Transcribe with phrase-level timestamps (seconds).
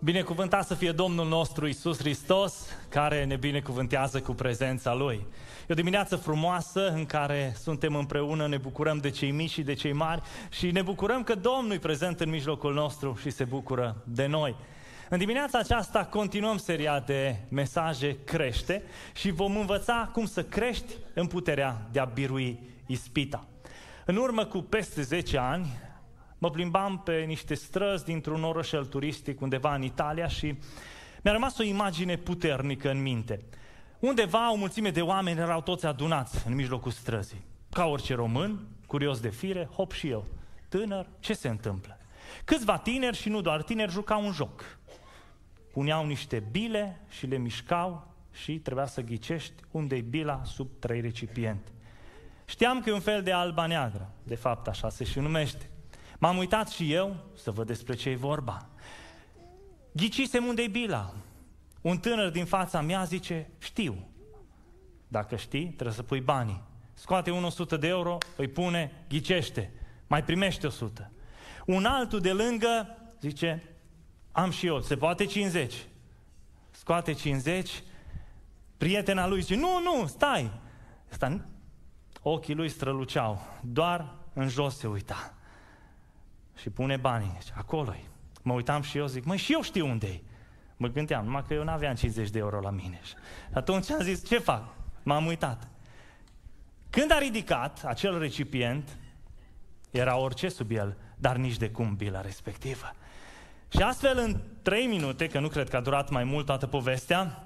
[0.00, 5.26] Binecuvântat să fie Domnul nostru Isus Hristos, care ne binecuvântează cu prezența Lui.
[5.60, 9.74] E o dimineață frumoasă în care suntem împreună, ne bucurăm de cei mici și de
[9.74, 14.02] cei mari și ne bucurăm că Domnul e prezent în mijlocul nostru și se bucură
[14.04, 14.56] de noi.
[15.08, 18.82] În dimineața aceasta continuăm seria de mesaje Crește
[19.14, 23.46] și vom învăța cum să crești în puterea de a birui ispita.
[24.04, 25.66] În urmă cu peste 10 ani,
[26.38, 30.58] mă plimbam pe niște străzi dintr-un orășel turistic undeva în Italia și
[31.22, 33.40] mi-a rămas o imagine puternică în minte.
[33.98, 37.44] Undeva o mulțime de oameni erau toți adunați în mijlocul străzii.
[37.70, 40.26] Ca orice român, curios de fire, hop și eu.
[40.68, 41.98] Tânăr, ce se întâmplă?
[42.44, 44.78] Câțiva tineri și nu doar tineri jucau un joc.
[45.72, 51.70] Puneau niște bile și le mișcau și trebuia să ghicești unde-i bila sub trei recipiente.
[52.44, 55.70] Știam că e un fel de alba neagră, de fapt așa se și numește.
[56.18, 58.66] M-am uitat și eu să văd despre ce e vorba.
[59.92, 61.14] Ghicisem unde-i bila.
[61.80, 64.08] Un tânăr din fața mea zice, știu.
[65.08, 66.62] Dacă știi, trebuie să pui banii.
[66.94, 69.72] Scoate un 100 de euro, îi pune, ghicește,
[70.06, 71.10] mai primește 100.
[71.66, 73.62] Un altul de lângă zice,
[74.32, 75.74] am și eu, se poate 50.
[76.70, 77.82] Scoate 50,
[78.76, 80.50] prietena lui zice, nu, nu, stai.
[81.10, 81.46] Asta,
[82.22, 85.37] ochii lui străluceau, doar în jos se uita
[86.60, 87.36] și pune banii.
[87.40, 88.04] Zice, acolo -i.
[88.42, 90.22] Mă uitam și eu, zic, măi, și eu știu unde -i.
[90.76, 93.00] Mă gândeam, numai că eu nu aveam 50 de euro la mine.
[93.02, 93.14] Și
[93.52, 94.62] atunci am zis, ce fac?
[95.02, 95.68] M-am uitat.
[96.90, 98.98] Când a ridicat acel recipient,
[99.90, 102.90] era orice sub el, dar nici de cum bila respectivă.
[103.68, 107.44] Și astfel, în trei minute, că nu cred că a durat mai mult toată povestea,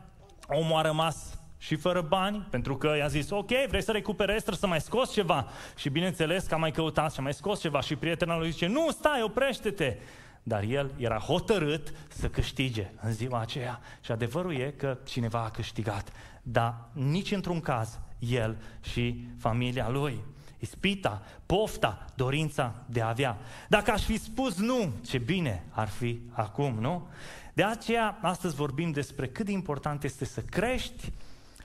[0.48, 4.60] omul a rămas și fără bani, pentru că i-a zis, ok, vrei să recuperezi, trebuie
[4.60, 5.46] să mai scos ceva.
[5.76, 8.66] Și bineînțeles că a mai căutat și a mai scos ceva și prietena lui zice,
[8.66, 9.96] nu, stai, oprește-te.
[10.42, 13.80] Dar el era hotărât să câștige în ziua aceea.
[14.00, 20.20] Și adevărul e că cineva a câștigat, dar nici într-un caz el și familia lui.
[20.58, 23.38] Ispita, pofta, dorința de a avea.
[23.68, 27.08] Dacă aș fi spus nu, ce bine ar fi acum, nu?
[27.52, 31.12] De aceea, astăzi vorbim despre cât de important este să crești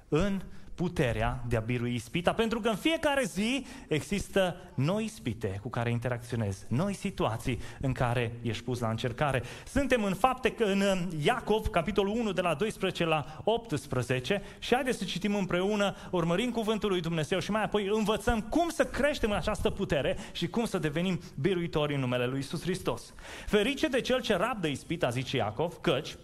[0.09, 0.41] în
[0.77, 5.89] puterea de a birui ispita, pentru că în fiecare zi există noi ispite cu care
[5.89, 9.43] interacționezi, noi situații în care ești pus la încercare.
[9.65, 14.97] Suntem în fapte că în Iacov, capitolul 1, de la 12 la 18, și haideți
[14.97, 19.37] să citim împreună, urmărim cuvântul lui Dumnezeu și mai apoi învățăm cum să creștem în
[19.37, 23.13] această putere și cum să devenim biruitori în numele lui Isus Hristos.
[23.45, 26.15] Ferice de cel ce rabdă ispita, zice Iacov, căci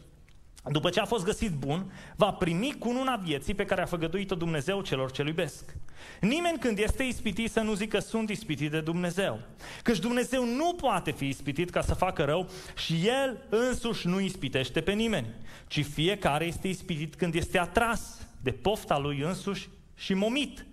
[0.72, 4.82] după ce a fost găsit bun, va primi cununa vieții pe care a făgăduit-o Dumnezeu
[4.82, 5.76] celor ce iubesc.
[6.22, 9.40] Nimeni când este ispitit să nu zică sunt ispitit de Dumnezeu.
[9.82, 14.82] Căci Dumnezeu nu poate fi ispitit ca să facă rău și El însuși nu ispitește
[14.82, 15.28] pe nimeni,
[15.68, 20.66] ci fiecare este ispitit când este atras de pofta lui însuși și momit.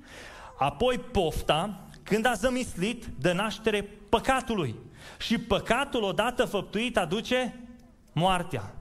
[0.58, 4.74] Apoi pofta, când a zămislit, dă naștere păcatului.
[5.18, 7.60] Și păcatul odată făptuit aduce
[8.12, 8.79] moartea.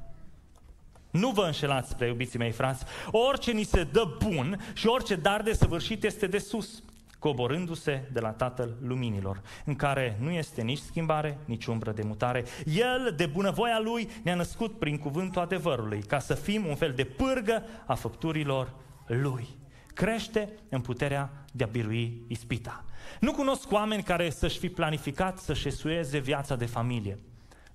[1.11, 5.41] Nu vă înșelați, prea iubiții mei frați, orice ni se dă bun și orice dar
[5.41, 6.83] de săvârșit este de sus,
[7.19, 12.43] coborându-se de la Tatăl Luminilor, în care nu este nici schimbare, nici umbră de mutare.
[12.65, 17.03] El, de bunăvoia Lui, ne-a născut prin cuvântul adevărului, ca să fim un fel de
[17.03, 18.73] pârgă a făpturilor
[19.07, 19.47] Lui.
[19.93, 22.83] Crește în puterea de a birui ispita.
[23.19, 27.19] Nu cunosc oameni care să-și fi planificat să-și esueze viața de familie,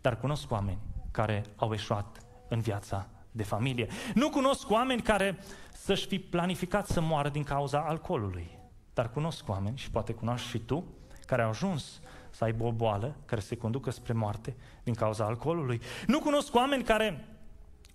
[0.01, 0.79] dar cunosc oameni
[1.11, 2.19] care au eșuat
[2.49, 3.89] în viața de familie.
[4.15, 5.39] Nu cunosc oameni care
[5.73, 8.59] să-și fi planificat să moară din cauza alcoolului.
[8.95, 10.85] Dar cunosc oameni, și poate cunoști și tu,
[11.27, 12.01] care au ajuns
[12.31, 15.81] să aibă o boală care se conducă spre moarte din cauza alcoolului.
[16.07, 17.29] Nu cunosc oameni care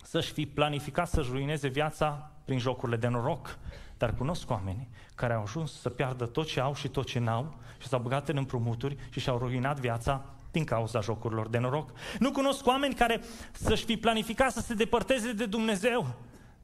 [0.02, 3.58] să-și fi planificat să-și ruineze viața prin jocurile de noroc,
[3.98, 7.54] dar cunosc oameni care au ajuns să piardă tot ce au și tot ce n-au
[7.78, 11.90] și s-au băgat în împrumuturi și și-au ruinat viața din cauza jocurilor de noroc.
[12.18, 13.20] Nu cunosc oameni care
[13.52, 16.14] să-și fi planificat să se depărteze de Dumnezeu,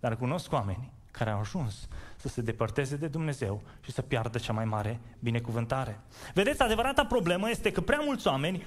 [0.00, 4.52] dar cunosc oameni care au ajuns să se depărteze de Dumnezeu și să piardă cea
[4.52, 6.00] mai mare binecuvântare.
[6.34, 8.64] Vedeți, adevărata problemă este că prea mulți oameni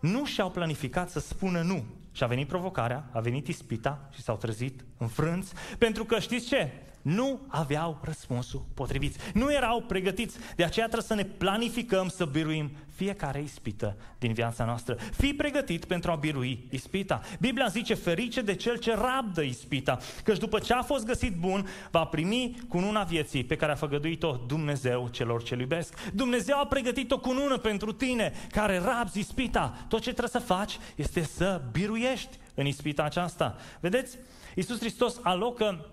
[0.00, 1.84] nu și-au planificat să spună nu.
[2.12, 6.72] Și a venit provocarea, a venit ispita și s-au trezit înfrânți, pentru că știți ce?
[7.02, 9.32] nu aveau răspunsul potrivit.
[9.34, 10.38] Nu erau pregătiți.
[10.56, 14.94] De aceea trebuie să ne planificăm să biruim fiecare ispită din viața noastră.
[14.94, 17.20] Fii pregătit pentru a birui ispita.
[17.40, 21.68] Biblia zice ferice de cel ce rabdă ispita, căci după ce a fost găsit bun,
[21.90, 26.10] va primi cununa vieții pe care a făgăduit-o Dumnezeu celor ce iubesc.
[26.12, 29.84] Dumnezeu a pregătit o cunună pentru tine care rabzi ispita.
[29.88, 33.56] Tot ce trebuie să faci este să biruiești în ispita aceasta.
[33.80, 34.18] Vedeți,
[34.54, 35.86] Iisus Hristos alocă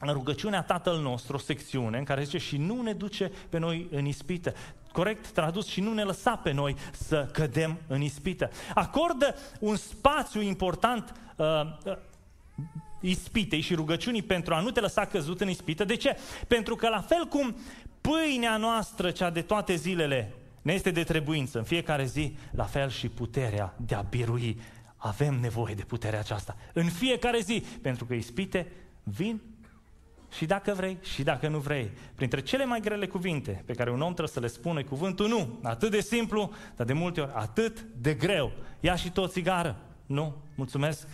[0.00, 3.88] în rugăciunea Tatăl nostru o secțiune în care zice și nu ne duce pe noi
[3.90, 4.54] în ispită.
[4.92, 8.50] Corect tradus și nu ne lăsa pe noi să cădem în ispită.
[8.74, 11.46] Acordă un spațiu important uh,
[11.84, 11.96] uh,
[13.00, 15.84] ispitei și rugăciunii pentru a nu te lăsa căzut în ispită.
[15.84, 16.16] De ce?
[16.46, 17.56] Pentru că la fel cum
[18.00, 22.90] pâinea noastră, cea de toate zilele, ne este de trebuință în fiecare zi, la fel
[22.90, 24.60] și puterea de a birui.
[24.96, 29.40] Avem nevoie de puterea aceasta în fiecare zi, pentru că ispite vin
[30.32, 31.90] și dacă vrei și dacă nu vrei.
[32.14, 35.58] Printre cele mai grele cuvinte pe care un om trebuie să le spună cuvântul nu.
[35.62, 38.52] Atât de simplu, dar de multe ori atât de greu.
[38.80, 39.76] Ia și tot țigară.
[40.06, 41.08] Nu, mulțumesc.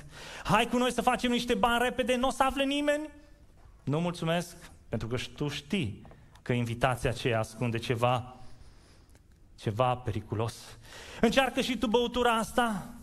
[0.45, 3.09] Hai cu noi să facem niște bani repede, nu o să afle nimeni.
[3.85, 4.57] Nu mulțumesc,
[4.89, 6.03] pentru că tu știi
[6.43, 8.37] că invitația aceea ascunde ceva,
[9.59, 10.55] ceva periculos.
[11.21, 12.95] Încearcă și tu băutura asta.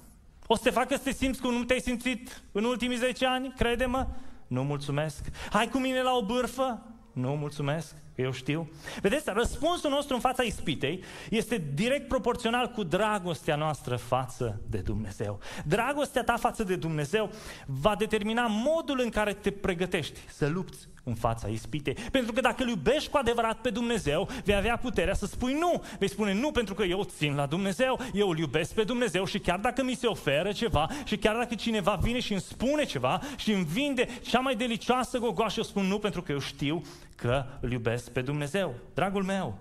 [0.48, 3.54] O să te facă să te simți cum nu te-ai simțit în ultimii 10 ani,
[3.58, 4.08] crede-mă.
[4.52, 5.26] Nu mulțumesc.
[5.52, 6.82] Hai cu mine la o bârfă?
[7.14, 8.70] Nu mulțumesc, eu știu.
[9.02, 15.40] Vedeți, răspunsul nostru în fața ispitei este direct proporțional cu dragostea noastră față de Dumnezeu.
[15.66, 17.32] Dragostea ta față de Dumnezeu
[17.66, 21.98] va determina modul în care te pregătești să lupți în fața ispitei.
[22.12, 25.84] Pentru că dacă îl iubești cu adevărat pe Dumnezeu, vei avea puterea să spui nu.
[26.00, 29.40] Vei spune nu pentru că eu țin la Dumnezeu, eu îl iubesc pe Dumnezeu și
[29.40, 33.22] chiar dacă mi se oferă ceva și chiar dacă cineva vine și îmi spune ceva
[33.36, 36.82] și îmi vinde cea mai delicioasă gogoașă, eu spun nu pentru că eu știu
[37.22, 38.76] că îl iubesc pe Dumnezeu.
[38.94, 39.58] Dragul meu,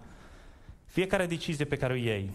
[0.84, 2.30] fiecare decizie pe care o iei,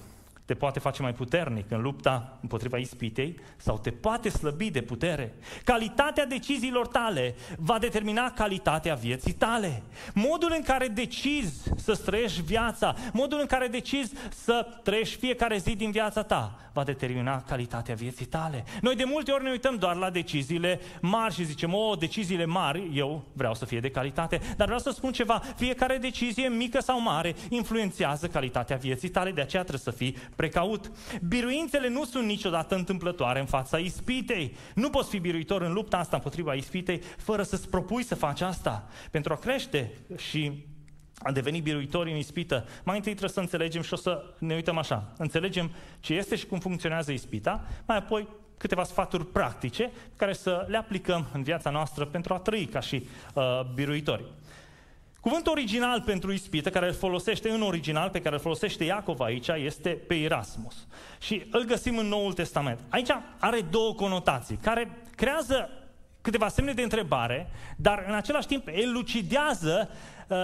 [0.45, 5.33] te poate face mai puternic în lupta împotriva ispitei sau te poate slăbi de putere.
[5.63, 9.83] Calitatea deciziilor tale va determina calitatea vieții tale.
[10.13, 15.75] Modul în care decizi să trăiești viața, modul în care decizi să trăiești fiecare zi
[15.75, 18.63] din viața ta, va determina calitatea vieții tale.
[18.81, 22.89] Noi de multe ori ne uităm doar la deciziile mari și zicem, o, deciziile mari,
[22.93, 27.01] eu vreau să fie de calitate, dar vreau să spun ceva, fiecare decizie, mică sau
[27.01, 30.91] mare, influențează calitatea vieții tale, de aceea trebuie să fii precaut.
[31.27, 34.55] Biruințele nu sunt niciodată întâmplătoare în fața ispitei.
[34.75, 38.87] Nu poți fi biruitor în lupta asta împotriva ispitei fără să-ți propui să faci asta.
[39.11, 40.65] Pentru a crește și
[41.17, 44.77] a deveni biruitori în ispită, mai întâi trebuie să înțelegem și o să ne uităm
[44.77, 45.13] așa.
[45.17, 48.27] Înțelegem ce este și cum funcționează ispita, mai apoi
[48.57, 53.07] câteva sfaturi practice care să le aplicăm în viața noastră pentru a trăi ca și
[53.33, 53.43] uh,
[53.73, 54.23] biruitori.
[55.25, 59.47] Cuvântul original pentru ispită, care îl folosește în original, pe care îl folosește Iacov aici,
[59.47, 60.87] este pe Erasmus.
[61.19, 62.79] Și îl găsim în Noul Testament.
[62.89, 65.69] Aici are două conotații, care creează
[66.21, 69.89] câteva semne de întrebare, dar în același timp elucidează
[70.27, 70.37] uh,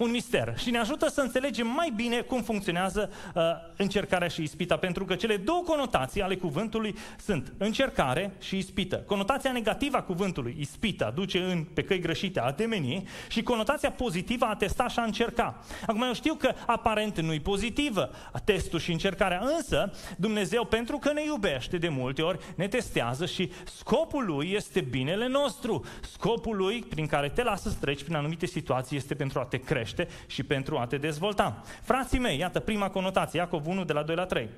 [0.00, 3.42] un mister și ne ajută să înțelegem mai bine cum funcționează uh,
[3.76, 6.94] încercarea și ispita, pentru că cele două conotații ale cuvântului
[7.24, 8.96] sunt încercare și ispită.
[8.96, 14.44] Conotația negativă a cuvântului, ispita, duce în, pe căi greșite a temeni și conotația pozitivă
[14.44, 15.64] a testa și a încerca.
[15.86, 18.10] Acum eu știu că aparent nu-i pozitivă
[18.44, 23.52] testul și încercarea, însă Dumnezeu, pentru că ne iubește de multe ori, ne testează și
[23.64, 25.84] scopul lui este binele nostru.
[26.12, 29.56] Scopul lui, prin care te lasă să treci prin anumite situații, este pentru a te
[29.56, 31.62] crește crește și pentru a te dezvolta.
[31.82, 34.48] Frații mei, iată prima conotație, Iacov 1 de la 2 la 3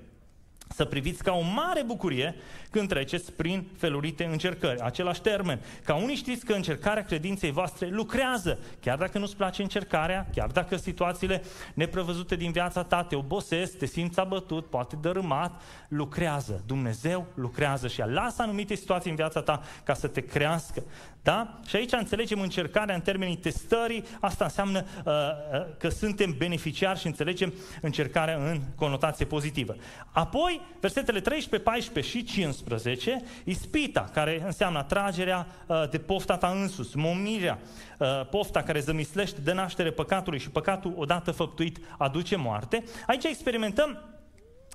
[0.74, 2.34] să priviți ca o mare bucurie
[2.70, 4.80] când treceți prin felurite încercări.
[4.80, 5.60] Același termen.
[5.84, 8.58] Ca unii știți că încercarea credinței voastre lucrează.
[8.80, 11.42] Chiar dacă nu-ți place încercarea, chiar dacă situațiile
[11.74, 16.62] neprevăzute din viața ta te obosesc, te simți abătut, poate dărâmat, lucrează.
[16.66, 20.82] Dumnezeu lucrează și lasă anumite situații în viața ta ca să te crească.
[21.22, 21.60] Da?
[21.66, 27.06] Și aici înțelegem încercarea în termenii testării, asta înseamnă uh, uh, că suntem beneficiari și
[27.06, 29.76] înțelegem încercarea în conotație pozitivă.
[30.10, 36.94] Apoi, versetele 13, 14 și 15, ispita, care înseamnă atragerea uh, de pofta ta însus,
[36.94, 37.58] momirea,
[37.98, 42.84] uh, pofta care zămislește de naștere păcatului și păcatul odată făptuit aduce moarte.
[43.06, 44.12] Aici experimentăm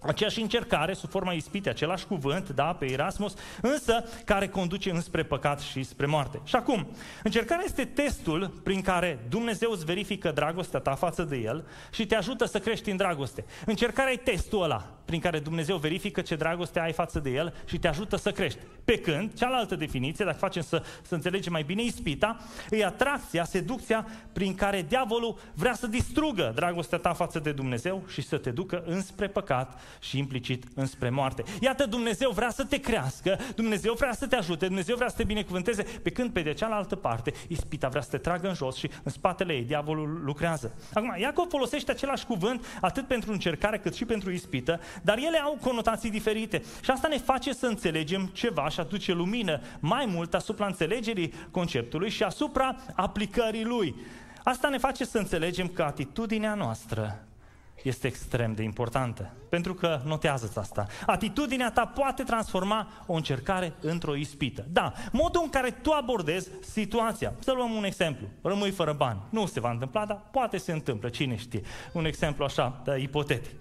[0.02, 5.60] aceeași încercare sub forma ispitei, același cuvânt, da, pe Erasmus, însă care conduce înspre păcat
[5.60, 6.42] și spre moarte.
[6.44, 6.88] Și acum,
[7.24, 12.16] încercarea este testul prin care Dumnezeu îți verifică dragostea ta față de El și te
[12.16, 13.46] ajută să crești în dragoste.
[13.66, 17.80] Încercarea e testul ăla prin care Dumnezeu verifică ce dragoste ai față de El și
[17.80, 18.60] te ajută să crești.
[18.86, 22.38] Pe când, cealaltă definiție, dacă facem să, să înțelegem mai bine ispita,
[22.70, 28.22] e atracția, seducția prin care diavolul vrea să distrugă dragostea ta față de Dumnezeu și
[28.22, 31.44] să te ducă înspre păcat și implicit înspre moarte.
[31.62, 35.24] Iată, Dumnezeu vrea să te crească, Dumnezeu vrea să te ajute, Dumnezeu vrea să te
[35.24, 38.90] binecuvânteze, pe când pe de cealaltă parte, ispita vrea să te tragă în jos și
[39.04, 40.76] în spatele ei diavolul lucrează.
[40.94, 45.58] Acum, Iacov folosește același cuvânt atât pentru încercare cât și pentru ispită, dar ele au
[45.62, 46.64] conotații diferite.
[46.82, 52.10] Și asta ne face să înțelegem ceva și aduce lumină mai mult asupra înțelegerii conceptului
[52.10, 53.96] și asupra aplicării lui.
[54.44, 57.28] Asta ne face să înțelegem că atitudinea noastră
[57.84, 59.32] este extrem de importantă.
[59.50, 64.66] Pentru că, notează asta, atitudinea ta poate transforma o încercare într-o ispită.
[64.70, 67.34] Da, modul în care tu abordezi situația.
[67.40, 68.28] Să luăm un exemplu.
[68.42, 69.20] Rămâi fără bani.
[69.30, 71.62] Nu se va întâmpla, dar poate se întâmplă, cine știe.
[71.92, 73.56] Un exemplu așa, da, ipotetic.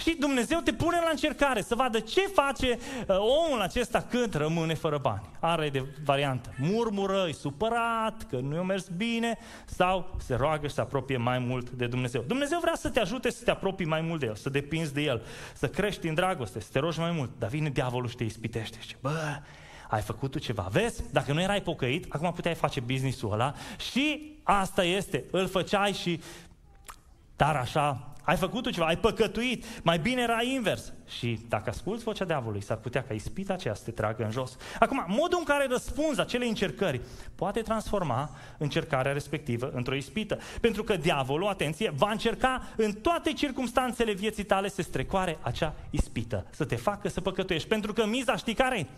[0.00, 4.74] Și Dumnezeu te pune la încercare să vadă ce face uh, omul acesta când rămâne
[4.74, 5.22] fără bani.
[5.40, 6.54] Are de variantă.
[6.58, 11.38] Murmură, e supărat, că nu i-a mers bine sau se roagă și se apropie mai
[11.38, 12.22] mult de Dumnezeu.
[12.26, 15.00] Dumnezeu vrea să te ajute să te apropii mai mult de El, să depinzi de
[15.00, 15.22] El,
[15.54, 17.30] să crești în dragoste, să te rogi mai mult.
[17.38, 19.40] Dar vine diavolul și te ispitește și bă,
[19.88, 20.68] ai făcut tu ceva.
[20.70, 23.54] Vezi, dacă nu erai pocăit, acum puteai face business-ul ăla
[23.92, 26.20] și asta este, îl făceai și
[27.36, 30.92] dar așa ai făcut tu ceva, ai păcătuit, mai bine era invers.
[31.06, 34.56] Și dacă asculți vocea diavolului, s-ar putea ca ispita aceea să te tragă în jos.
[34.78, 37.00] Acum, modul în care răspunzi acele încercări
[37.34, 40.38] poate transforma încercarea respectivă într-o ispită.
[40.60, 46.46] Pentru că diavolul, atenție, va încerca în toate circumstanțele vieții tale să strecoare acea ispită,
[46.50, 47.68] să te facă să păcătuiești.
[47.68, 48.88] Pentru că miza știi care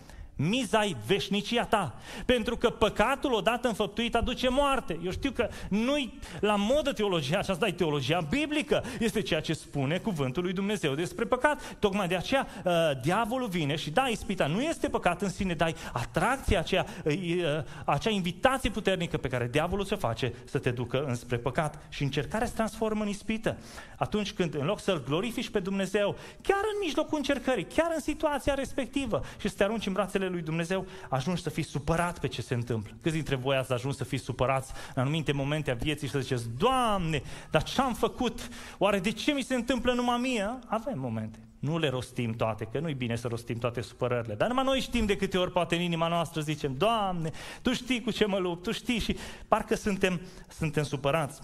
[0.49, 1.95] miza e veșnicia ta.
[2.25, 4.99] Pentru că păcatul odată înfăptuit aduce moarte.
[5.05, 8.85] Eu știu că nu-i la modă teologia aceasta, e teologia biblică.
[8.99, 11.77] Este ceea ce spune cuvântul lui Dumnezeu despre păcat.
[11.79, 15.75] Tocmai de aceea uh, diavolul vine și da, ispita nu este păcat în sine, dai
[15.93, 17.45] atracția aceea, uh, uh,
[17.85, 21.79] acea invitație puternică pe care diavolul se face să te ducă înspre păcat.
[21.89, 23.57] Și încercarea se transformă în ispită.
[23.97, 28.55] Atunci când, în loc să-L glorifici pe Dumnezeu, chiar în mijlocul încercării, chiar în situația
[28.55, 32.43] respectivă și să te arunci în brațele lui Dumnezeu, ajungi să fii supărat pe ce
[32.43, 32.93] se întâmplă.
[33.03, 36.21] Câți dintre voi ați ajuns să fiți supărați în anumite momente a vieții și să
[36.21, 38.49] ziceți, Doamne, dar ce am făcut?
[38.79, 40.59] Oare de ce mi se întâmplă numai mie?
[40.67, 41.39] Avem momente.
[41.59, 44.35] Nu le rostim toate, că nu-i bine să rostim toate supărările.
[44.35, 47.31] Dar numai noi știm de câte ori poate în inima noastră zicem, Doamne,
[47.63, 49.17] Tu știi cu ce mă lupt, Tu știi și
[49.49, 51.41] parcă suntem, suntem supărați.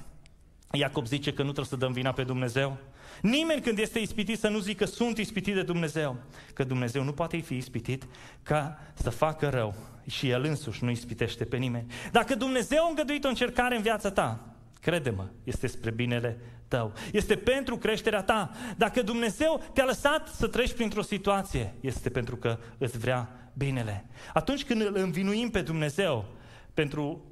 [0.72, 2.76] Iacob zice că nu trebuie să dăm vina pe Dumnezeu.
[3.22, 6.16] Nimeni când este ispitit să nu zică sunt ispitit de Dumnezeu.
[6.54, 8.06] Că Dumnezeu nu poate fi ispitit
[8.42, 9.74] ca să facă rău.
[10.06, 11.92] Și El însuși nu ispitește pe nimeni.
[12.12, 16.92] Dacă Dumnezeu a îngăduit o încercare în viața ta, crede-mă, este spre binele tău.
[17.12, 18.50] Este pentru creșterea ta.
[18.76, 24.04] Dacă Dumnezeu te-a lăsat să treci printr-o situație, este pentru că îți vrea binele.
[24.32, 26.24] Atunci când îl învinuim pe Dumnezeu
[26.74, 27.24] pentru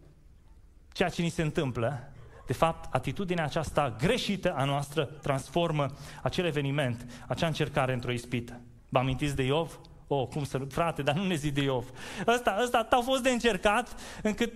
[0.93, 2.12] ceea ce ni se întâmplă,
[2.46, 5.86] de fapt, atitudinea aceasta greșită a noastră transformă
[6.22, 8.60] acel eveniment, acea încercare într-o ispită.
[8.88, 9.78] Vă amintiți de Iov?
[10.06, 10.58] O, oh, cum să...
[10.68, 11.84] Frate, dar nu ne zi de Iov.
[12.26, 14.52] Ăsta, ăsta a fost de încercat încât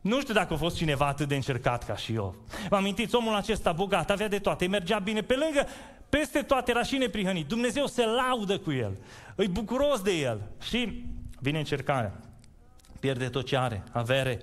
[0.00, 2.34] nu știu dacă a fost cineva atât de încercat ca și Iov.
[2.68, 5.66] Vă amintiți, omul acesta bogat, avea de toate, mergea bine pe lângă,
[6.08, 7.46] peste toate era și neprihănit.
[7.46, 8.96] Dumnezeu se laudă cu el,
[9.34, 11.04] îi bucuros de el și
[11.40, 12.20] vine încercarea.
[13.00, 14.40] Pierde tot ce are, avere,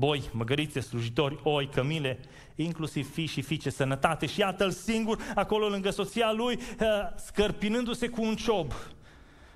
[0.00, 2.18] boi, măgărițe, slujitori, oi, cămile,
[2.54, 8.22] inclusiv fii și fiice, sănătate și iată-l singur acolo lângă soția lui, uh, scărpinându-se cu
[8.22, 8.72] un ciob.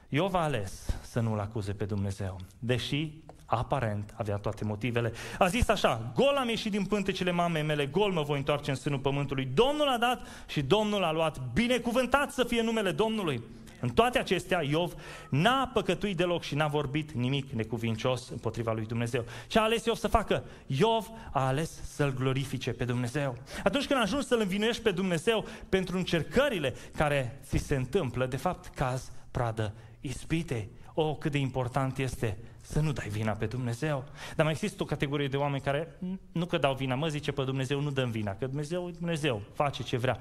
[0.08, 3.12] Iov a ales să nu-L acuze pe Dumnezeu, deși
[3.46, 5.12] aparent avea toate motivele.
[5.38, 8.76] A zis așa, gol am ieșit din pântecele mamei mele, gol mă voi întoarce în
[8.76, 9.48] sânul pământului.
[9.54, 11.40] Domnul a dat și Domnul a luat.
[11.52, 13.42] Binecuvântat să fie numele Domnului.
[13.84, 14.94] În toate acestea, Iov
[15.28, 19.24] n-a păcătuit deloc și n-a vorbit nimic necuvincios împotriva lui Dumnezeu.
[19.46, 20.44] Ce a ales Iov să facă?
[20.66, 23.36] Iov a ales să-L glorifice pe Dumnezeu.
[23.64, 28.74] Atunci când ajungi să-L învinuiești pe Dumnezeu pentru încercările care ți se întâmplă, de fapt,
[28.74, 30.68] caz, pradă, ispite.
[30.94, 34.04] O, oh, cât de important este să nu dai vina pe Dumnezeu.
[34.36, 35.98] Dar mai există o categorie de oameni care
[36.32, 39.82] nu că dau vina, mă zice pe Dumnezeu, nu dăm vina, că Dumnezeu, Dumnezeu face
[39.82, 40.18] ce vrea.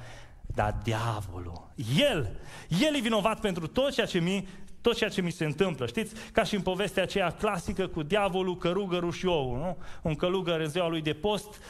[0.56, 2.40] Dar diavolul, el,
[2.82, 4.48] el e vinovat pentru tot ceea ce mi,
[4.82, 5.86] tot ceea ce mi se întâmplă.
[5.86, 9.78] Știți, ca și în povestea aceea clasică cu diavolul, călugărul și ou, nu?
[10.02, 11.62] Un călugăr în ziua lui de post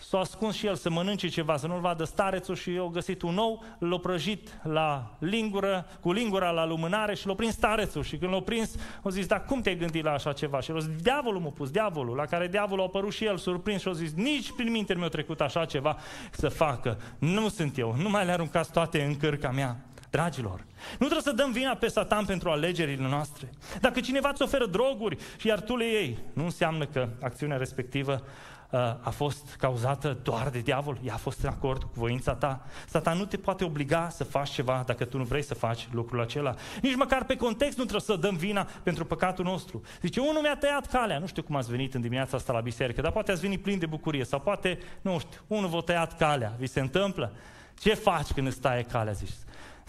[0.00, 3.34] s-a ascuns și el să mănânce ceva, să nu-l vadă starețul și eu găsit un
[3.34, 8.02] nou, l-a prăjit la lingură, cu lingura la lumânare și l-a prins starețul.
[8.02, 10.60] Și când l-a prins, a zis, dar cum te-ai gândit la așa ceva?
[10.60, 13.36] Și el a zis, diavolul m-a pus, diavolul, la care diavolul a apărut și el
[13.36, 15.96] surprins și a zis, nici prin minte mi-a trecut așa ceva
[16.30, 17.00] să facă.
[17.18, 19.89] Nu sunt eu, nu mai le aruncați toate în cărca mea.
[20.10, 23.50] Dragilor, nu trebuie să dăm vina pe Satan pentru alegerile noastre.
[23.80, 28.22] Dacă cineva îți oferă droguri și iar tu le iei, nu înseamnă că acțiunea respectivă
[28.70, 32.66] Uh, a fost cauzată doar de diavol, ea a fost în acord cu voința ta.
[32.88, 36.20] Satan nu te poate obliga să faci ceva dacă tu nu vrei să faci lucrul
[36.20, 36.54] acela.
[36.82, 39.82] Nici măcar pe context nu trebuie să dăm vina pentru păcatul nostru.
[40.00, 41.18] Zice, unul mi-a tăiat calea.
[41.18, 43.78] Nu știu cum ați venit în dimineața asta la biserică, dar poate ați venit plin
[43.78, 46.54] de bucurie sau poate, nu știu, unul v-a tăiat calea.
[46.58, 47.32] Vi se întâmplă?
[47.80, 49.12] Ce faci când îți taie calea?
[49.12, 49.34] Zici,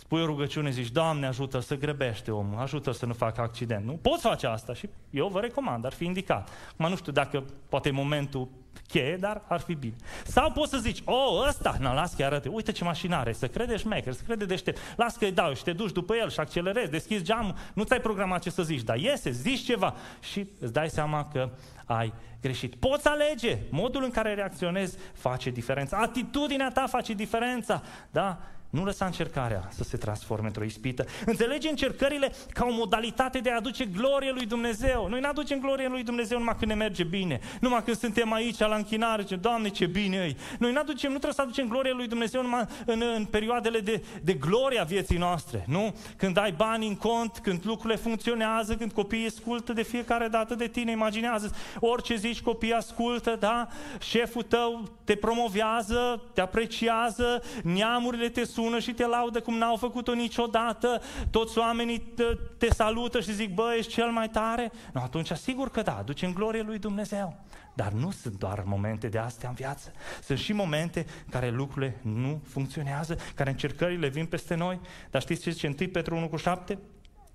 [0.01, 3.85] Spui o rugăciune, zici, Doamne, ajută să grăbește omul, ajută să nu facă accident.
[3.85, 3.91] Nu?
[3.91, 6.49] Poți face asta și eu vă recomand, ar fi indicat.
[6.75, 8.49] Mă nu știu dacă poate e momentul
[8.87, 9.95] cheie, dar ar fi bine.
[10.25, 13.47] Sau poți să zici, oh, ăsta, na, las că arăte, uite ce mașină are, să
[13.47, 16.39] crede șmecher, să crede deștept, las că îi dau și te duci după el și
[16.39, 20.73] accelerezi, deschizi geamul, nu ți-ai programat ce să zici, dar iese, zici ceva și îți
[20.73, 21.49] dai seama că
[21.85, 22.75] ai greșit.
[22.75, 27.81] Poți alege, modul în care reacționezi face diferența, atitudinea ta face diferența,
[28.11, 28.39] da?
[28.71, 31.05] Nu lăsa încercarea să se transforme într-o ispită.
[31.25, 35.07] Înțelege încercările ca o modalitate de a aduce glorie lui Dumnezeu.
[35.09, 37.39] Noi ne aducem glorie lui Dumnezeu numai când ne merge bine.
[37.59, 40.35] Numai când suntem aici la închinare, ce Doamne, ce bine e.
[40.59, 44.03] Noi ne aducem, nu trebuie să aducem glorie lui Dumnezeu numai în, în perioadele de,
[44.21, 45.65] de glorie a vieții noastre.
[45.67, 45.95] Nu?
[46.17, 50.67] Când ai bani în cont, când lucrurile funcționează, când copiii ascultă de fiecare dată de
[50.67, 53.67] tine, imaginează orice zici, copiii ascultă, da?
[53.99, 60.13] Șeful tău te promovează, te apreciază, neamurile te sună și te laudă cum n-au făcut-o
[60.13, 62.23] niciodată, toți oamenii te,
[62.57, 64.71] te salută și zic, bă, ești cel mai tare?
[64.93, 67.39] Nu, atunci sigur că da, aducem glorie lui Dumnezeu.
[67.73, 69.91] Dar nu sunt doar momente de astea în viață.
[70.23, 74.79] Sunt și momente în care lucrurile nu funcționează, care încercările vin peste noi.
[75.09, 76.79] Dar știți ce zice 1 Petru 1 cu 7?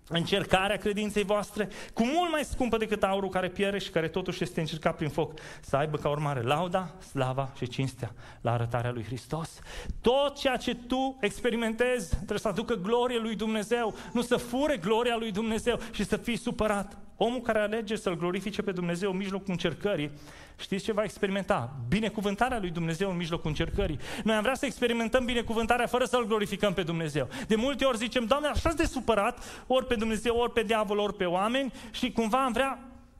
[0.09, 4.61] Încercarea credinței voastre, cu mult mai scumpă decât aurul care pierde și care totuși este
[4.61, 9.59] încercat prin foc, să aibă ca urmare lauda, slava și cinstea la arătarea lui Hristos.
[10.01, 15.17] Tot ceea ce tu experimentezi trebuie să aducă glorie lui Dumnezeu, nu să fure gloria
[15.17, 17.06] lui Dumnezeu și să fii supărat.
[17.17, 20.11] Omul care alege să-L glorifice pe Dumnezeu în mijlocul încercării,
[20.57, 21.77] știți ce va experimenta?
[21.89, 23.99] Binecuvântarea lui Dumnezeu în mijlocul încercării.
[24.25, 27.29] Noi am vrea să experimentăm binecuvântarea fără să-L glorificăm pe Dumnezeu.
[27.47, 31.15] De multe ori zicem, Doamne, așa de supărat, ori pe Dumnezeu, ori pe diavol, ori
[31.15, 32.79] pe oameni și cumva am vrea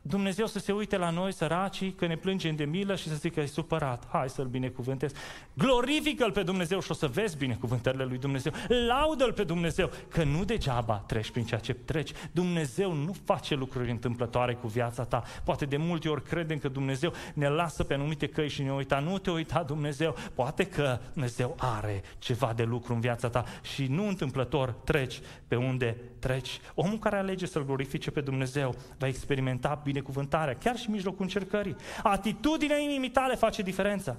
[0.09, 3.41] Dumnezeu să se uite la noi, săracii, că ne plângem de milă și să zică,
[3.41, 5.13] e supărat, hai să-L binecuvântez.
[5.55, 8.53] Glorifică-L pe Dumnezeu și o să vezi binecuvântările lui Dumnezeu.
[8.89, 12.11] Laudă-L pe Dumnezeu, că nu degeaba treci prin ceea ce treci.
[12.33, 15.23] Dumnezeu nu face lucruri întâmplătoare cu viața ta.
[15.45, 18.99] Poate de multe ori credem că Dumnezeu ne lasă pe anumite căi și ne uita.
[18.99, 20.17] Nu te uita Dumnezeu.
[20.35, 25.57] Poate că Dumnezeu are ceva de lucru în viața ta și nu întâmplător treci pe
[25.57, 26.61] unde treci.
[26.75, 31.23] Omul care alege să-L glorifice pe Dumnezeu va experimenta bine binecuvântarea, chiar și în mijlocul
[31.23, 31.77] încercării.
[32.03, 34.15] Atitudinea inimii tale face diferența.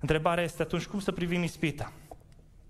[0.00, 1.92] Întrebarea este atunci cum să privim ispita?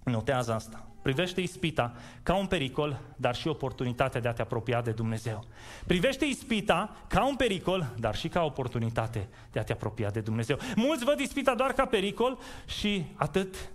[0.04, 0.86] Notează asta.
[1.02, 5.44] Privește ispita ca un pericol, dar și oportunitatea de a te apropia de Dumnezeu.
[5.86, 10.58] Privește ispita ca un pericol, dar și ca oportunitate de a te apropia de Dumnezeu.
[10.76, 13.70] Mulți văd ispita doar ca pericol și atât.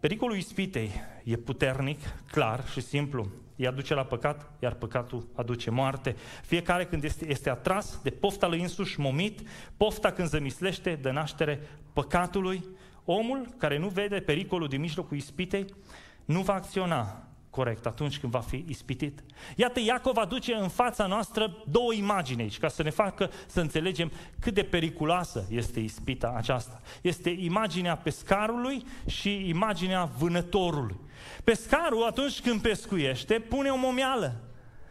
[0.00, 0.90] Pericolul ispitei
[1.24, 3.28] e puternic, clar și simplu
[3.60, 6.16] îi aduce la păcat, iar păcatul aduce moarte.
[6.42, 9.40] Fiecare când este, este atras de pofta lui însuși momit,
[9.76, 11.60] pofta când zămislește de naștere
[11.92, 12.64] păcatului,
[13.04, 15.74] omul care nu vede pericolul din mijlocul ispitei,
[16.24, 19.20] nu va acționa corect atunci când va fi ispitit.
[19.56, 24.12] Iată, Iacov aduce în fața noastră două imagini aici, ca să ne facă să înțelegem
[24.40, 26.80] cât de periculoasă este ispita aceasta.
[27.02, 30.96] Este imaginea pescarului și imaginea vânătorului.
[31.44, 34.40] Pescarul, atunci când pescuiește, pune o momeală.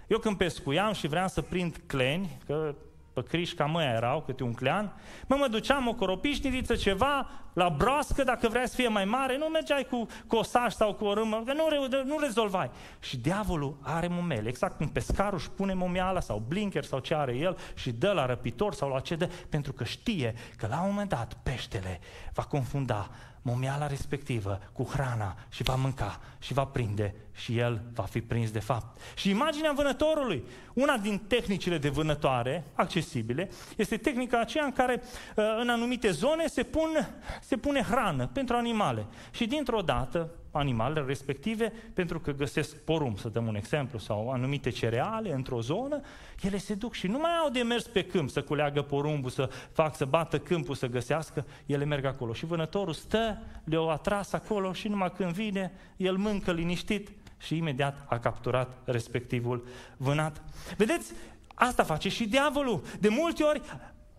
[0.07, 2.75] Eu când pescuiam și vreau să prind cleni, că
[3.13, 4.93] pe crișca mă erau, câte un clean,
[5.27, 9.45] mă, mă duceam o coropișniță, ceva, la broască, dacă vrea să fie mai mare, nu
[9.45, 11.67] mergeai cu cosaj sau cu o râmă, că nu,
[12.05, 12.71] nu rezolvai.
[12.99, 17.35] Și diavolul are momele, exact cum pescarul își pune momeala sau blinker sau ce are
[17.35, 20.89] el și dă la răpitor sau la ce dă, pentru că știe că la un
[20.89, 21.99] moment dat peștele
[22.33, 23.09] va confunda
[23.41, 28.51] momeala respectivă cu hrana și va mânca și va prinde și el va fi prins
[28.51, 28.99] de fapt.
[29.15, 35.01] Și imaginea vânătorului, una din tehnicile de vânătoare accesibile, este tehnica aceea în care
[35.35, 37.09] uh, în anumite zone se, pun,
[37.41, 39.05] se pune hrană pentru animale.
[39.31, 44.69] Și dintr-o dată, animalele respective, pentru că găsesc porumb, să dăm un exemplu, sau anumite
[44.69, 46.01] cereale într-o zonă,
[46.41, 49.49] ele se duc și nu mai au de mers pe câmp să culeagă porumbul, să
[49.71, 52.33] fac, să bată câmpul, să găsească, ele merg acolo.
[52.33, 58.05] Și vânătorul stă, le-au atras acolo și numai când vine, el mâncă liniștit și imediat
[58.09, 59.67] a capturat respectivul
[59.97, 60.43] vânat.
[60.77, 61.13] Vedeți,
[61.53, 62.83] asta face și diavolul.
[62.99, 63.61] De multe ori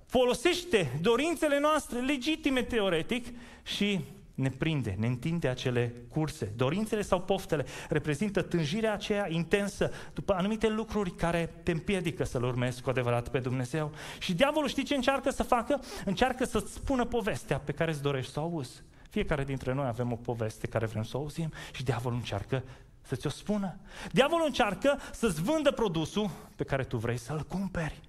[0.07, 3.26] folosește dorințele noastre legitime teoretic
[3.62, 4.00] și
[4.40, 6.53] ne prinde, ne întinde acele curse.
[6.57, 12.83] Dorințele sau poftele reprezintă tânjirea aceea intensă după anumite lucruri care te împiedică să-L urmezi
[12.83, 13.92] cu adevărat pe Dumnezeu.
[14.18, 15.81] Și diavolul știi ce încearcă să facă?
[16.05, 18.83] Încearcă să-ți spună povestea pe care îți dorești să o auzi.
[19.11, 22.62] Fiecare dintre noi avem o poveste care vrem să o auzim și diavolul încearcă
[23.00, 23.79] să ți-o spună.
[24.12, 28.00] Diavolul încearcă să-ți vândă produsul pe care tu vrei să-l cumperi.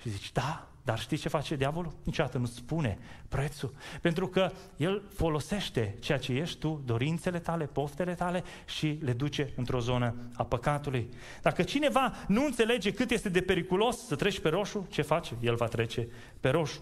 [0.00, 1.92] Și zici, da, Dar știți ce face diavolul?
[2.02, 2.98] Niciodată nu spune
[3.28, 3.74] prețul.
[4.00, 9.52] Pentru că el folosește ceea ce ești tu, dorințele tale, poftele tale și le duce
[9.56, 11.08] într-o zonă a păcatului.
[11.42, 15.34] Dacă cineva nu înțelege cât este de periculos să treci pe roșu, ce face?
[15.40, 16.08] El va trece
[16.40, 16.80] pe roșu.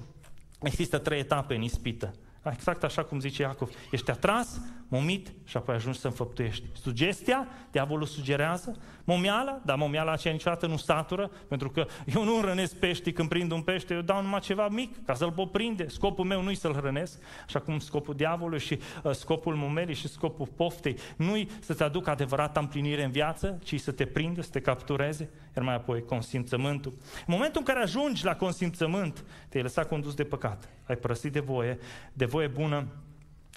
[0.62, 2.14] Există trei etape în ispită.
[2.52, 3.70] Exact așa cum zice Iacov.
[3.90, 6.64] Ești atras, momit și apoi ajungi să înfăptuiești.
[6.72, 8.76] Sugestia, diavolul sugerează.
[9.04, 13.52] Momiala, dar momiala aceea niciodată nu satură, pentru că eu nu hrănesc pești când prind
[13.52, 15.88] un pește, eu dau numai ceva mic ca să-l pot prinde.
[15.88, 20.46] Scopul meu nu-i să-l hrănesc, așa cum scopul diavolului și uh, scopul momelii și scopul
[20.56, 24.60] poftei nu-i să te aducă adevărata împlinire în viață, ci să te prindă, să te
[24.60, 26.92] captureze, iar mai apoi consimțământul.
[27.02, 31.40] În momentul în care ajungi la consimțământ, te-ai lăsat condus de păcat, ai părăsit de
[31.40, 31.78] voie,
[32.12, 32.86] de voie bună,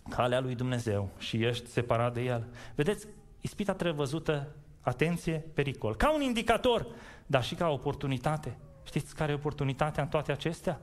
[0.09, 2.47] calea lui Dumnezeu și ești separat de El.
[2.75, 3.07] Vedeți,
[3.41, 4.47] ispita trebuie văzută,
[4.81, 6.87] atenție, pericol, ca un indicator,
[7.25, 8.57] dar și ca o oportunitate.
[8.83, 10.81] Știți care e oportunitatea în toate acestea?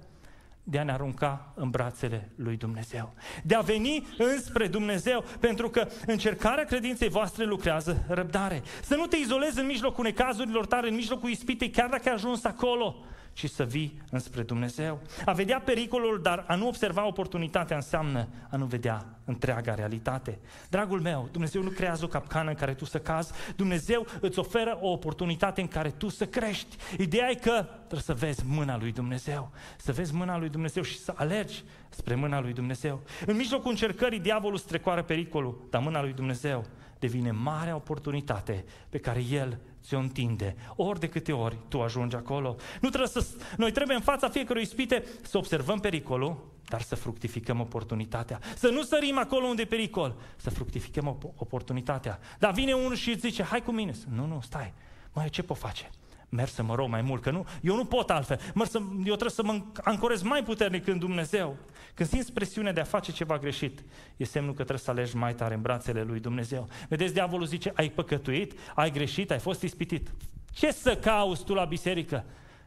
[0.68, 3.14] de a ne arunca în brațele lui Dumnezeu.
[3.42, 8.62] De a veni înspre Dumnezeu, pentru că încercarea credinței voastre lucrează răbdare.
[8.82, 12.44] Să nu te izolezi în mijlocul necazurilor tale, în mijlocul ispitei, chiar dacă ai ajuns
[12.44, 13.04] acolo
[13.36, 15.00] ci să vii înspre Dumnezeu.
[15.24, 20.38] A vedea pericolul, dar a nu observa oportunitatea înseamnă a nu vedea întreaga realitate.
[20.70, 24.78] Dragul meu, Dumnezeu nu creează o capcană în care tu să cazi, Dumnezeu îți oferă
[24.80, 26.76] o oportunitate în care tu să crești.
[26.98, 30.98] Ideea e că trebuie să vezi mâna lui Dumnezeu, să vezi mâna lui Dumnezeu și
[30.98, 33.02] să alergi spre mâna lui Dumnezeu.
[33.26, 36.64] În mijlocul încercării, diavolul strecoară pericolul, dar mâna lui Dumnezeu
[36.98, 40.56] devine marea oportunitate pe care El ți-o întinde.
[40.76, 42.56] Ori de câte ori tu ajungi acolo.
[42.80, 46.36] Nu trebuie să, noi trebuie în fața fiecărui ispite să observăm pericolul,
[46.68, 48.40] dar să fructificăm oportunitatea.
[48.56, 52.18] Să nu sărim acolo unde e pericol, să fructificăm oportunitatea.
[52.38, 53.94] Dar vine unul și îți zice, hai cu mine.
[54.14, 54.72] Nu, nu, stai.
[55.12, 55.90] Mai ce pot face?
[56.28, 58.40] Merg să mă rog mai mult, că nu, eu nu pot altfel.
[58.54, 61.56] Mă, să, eu trebuie să mă ancorez mai puternic în Dumnezeu.
[61.94, 63.84] Când simți presiunea de a face ceva greșit,
[64.16, 66.68] e semnul că trebuie să alegi mai tare în brațele lui Dumnezeu.
[66.88, 70.10] Vedeți, diavolul zice, ai păcătuit, ai greșit, ai fost ispitit.
[70.52, 72.24] Ce să cauți tu la biserică?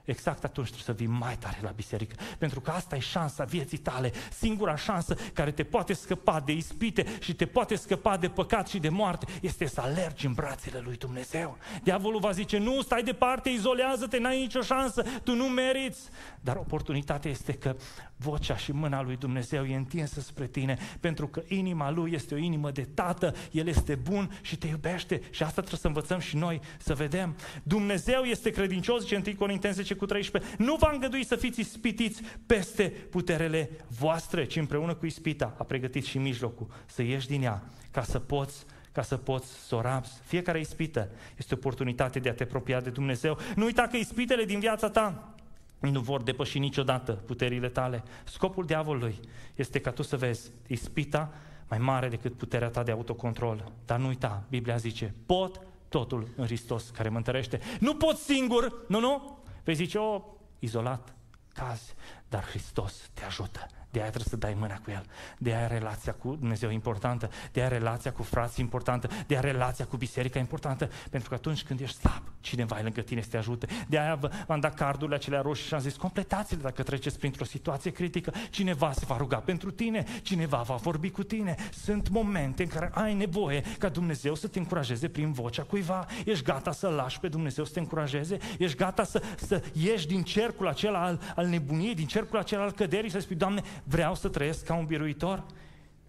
[0.10, 2.16] Exact atunci trebuie să vii mai tare la biserică.
[2.38, 7.06] Pentru că asta e șansa vieții tale, singura șansă care te poate scăpa de ispite
[7.20, 10.96] și te poate scăpa de păcat și de moarte, este să alergi în brațele lui
[10.96, 11.58] Dumnezeu.
[11.84, 16.10] Diavolul va zice, nu, stai departe, izolează-te, n-ai nicio șansă, tu nu meriți.
[16.42, 17.76] Dar oportunitatea este că
[18.18, 22.38] vocea și mâna lui Dumnezeu e întinsă spre tine, pentru că inima lui este o
[22.38, 26.36] inimă de tată, el este bun și te iubește și asta trebuie să învățăm și
[26.36, 27.36] noi să vedem.
[27.64, 32.22] Dumnezeu este credincios, zice 1 Corinteni 10 cu 13, nu va îngădui să fiți ispitiți
[32.46, 37.64] peste puterele voastre, ci împreună cu ispita a pregătit și mijlocul să ieși din ea,
[37.92, 40.22] ca să poți ca să poți să o rabzi.
[40.24, 43.38] Fiecare ispită este o oportunitate de a te apropia de Dumnezeu.
[43.56, 45.34] Nu uita că ispitele din viața ta
[45.80, 48.04] nu vor depăși niciodată puterile tale.
[48.24, 49.20] Scopul diavolului
[49.56, 51.34] este ca tu să vezi ispita
[51.70, 53.72] mai mare decât puterea ta de autocontrol.
[53.86, 57.60] Dar nu uita, Biblia zice, pot totul în Hristos care mă întărește.
[57.80, 59.38] Nu pot singur, nu, nu.
[59.64, 61.14] Vei zice, o, izolat,
[61.54, 61.94] cazi,
[62.30, 63.68] dar Hristos te ajută.
[63.92, 65.06] De aia trebuie să dai mâna cu El.
[65.38, 67.30] De aia relația cu Dumnezeu e importantă.
[67.52, 69.08] De aia relația cu frații importantă.
[69.28, 70.90] De aia relația cu biserica importantă.
[71.10, 73.68] Pentru că atunci când ești slab, cineva e lângă tine să te ajute.
[73.88, 77.92] De aia v-am dat cardurile acelea roșii și am zis, completați-le dacă treceți printr-o situație
[77.92, 78.34] critică.
[78.50, 81.56] Cineva se va ruga pentru tine, cineva va vorbi cu tine.
[81.72, 86.06] Sunt momente în care ai nevoie ca Dumnezeu să te încurajeze prin vocea cuiva.
[86.26, 88.38] Ești gata să lași pe Dumnezeu să te încurajeze?
[88.58, 92.72] Ești gata să, să ieși din cercul acela al, al nebuniei, din cercul acela al
[92.72, 95.46] căderii, să spui, Doamne, vreau să trăiesc ca un biruitor?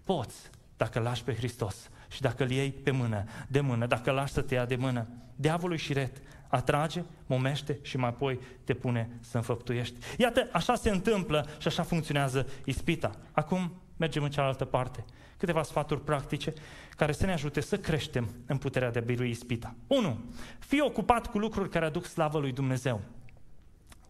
[0.05, 4.33] Poți, dacă lași pe Hristos și dacă îl iei pe mână, de mână, dacă lași
[4.33, 5.07] să te ia de mână.
[5.37, 9.95] Diavolul și ret atrage, momește și mai apoi te pune să înfăptuiești.
[10.19, 13.11] Iată, așa se întâmplă și așa funcționează ispita.
[13.33, 15.05] Acum mergem în cealaltă parte.
[15.37, 16.53] Câteva sfaturi practice
[16.97, 19.75] care să ne ajute să creștem în puterea de a birui ispita.
[19.87, 20.19] 1.
[20.59, 23.01] Fii ocupat cu lucruri care aduc slavă lui Dumnezeu.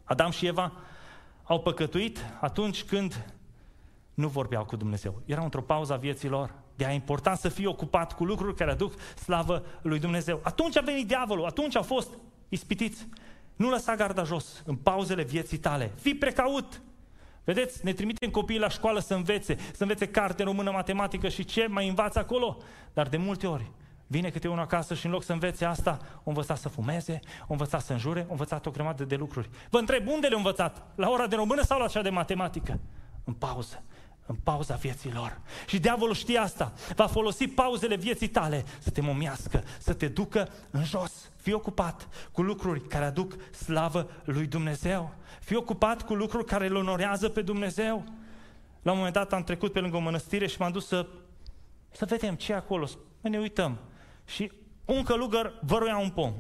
[0.05, 0.73] Adam și Eva
[1.42, 3.25] au păcătuit atunci când
[4.14, 5.23] nu vorbeau cu Dumnezeu.
[5.25, 6.55] Erau într-o pauză a vieții lor.
[6.77, 10.40] De a important să fie ocupat cu lucruri care aduc slavă lui Dumnezeu.
[10.42, 12.11] Atunci a venit diavolul, atunci au fost
[12.49, 13.09] ispitiți.
[13.57, 15.92] Nu lăsa garda jos în pauzele vieții tale.
[16.01, 16.81] Fii precaut!
[17.44, 21.66] Vedeți, ne trimitem copiii la școală să învețe, să învețe carte română, matematică și ce
[21.66, 22.57] mai învață acolo.
[22.92, 23.70] Dar de multe ori
[24.07, 27.53] vine câte unul acasă și în loc să învețe asta, o învăța să fumeze, o
[27.53, 29.49] învăța să înjure, o învățat o grămadă de lucruri.
[29.70, 30.83] Vă întreb, unde le-a învățat?
[30.94, 32.81] La ora de română sau la cea de matematică?
[33.25, 33.83] În pauză
[34.31, 35.40] în pauza vieții lor.
[35.66, 36.73] Și diavolul știe asta.
[36.95, 41.31] Va folosi pauzele vieții tale să te momiască, să te ducă în jos.
[41.37, 45.14] Fii ocupat cu lucruri care aduc slavă lui Dumnezeu.
[45.40, 48.05] Fii ocupat cu lucruri care îl onorează pe Dumnezeu.
[48.83, 51.07] La un moment dat am trecut pe lângă o mănăstire și m-am dus să,
[51.90, 52.87] să vedem ce e acolo.
[52.87, 52.97] Să
[53.29, 53.79] ne uităm.
[54.25, 54.53] Și
[54.85, 56.35] un călugăr văruia un pom.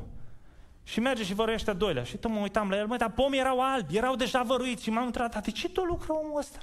[0.82, 2.02] Și merge și văruiește a doilea.
[2.02, 4.82] Și tot mă uitam la el, mă, dar pomii erau albi, erau deja văruiți.
[4.82, 6.58] Și m-am întrebat, de ce tot lucră omul ăsta?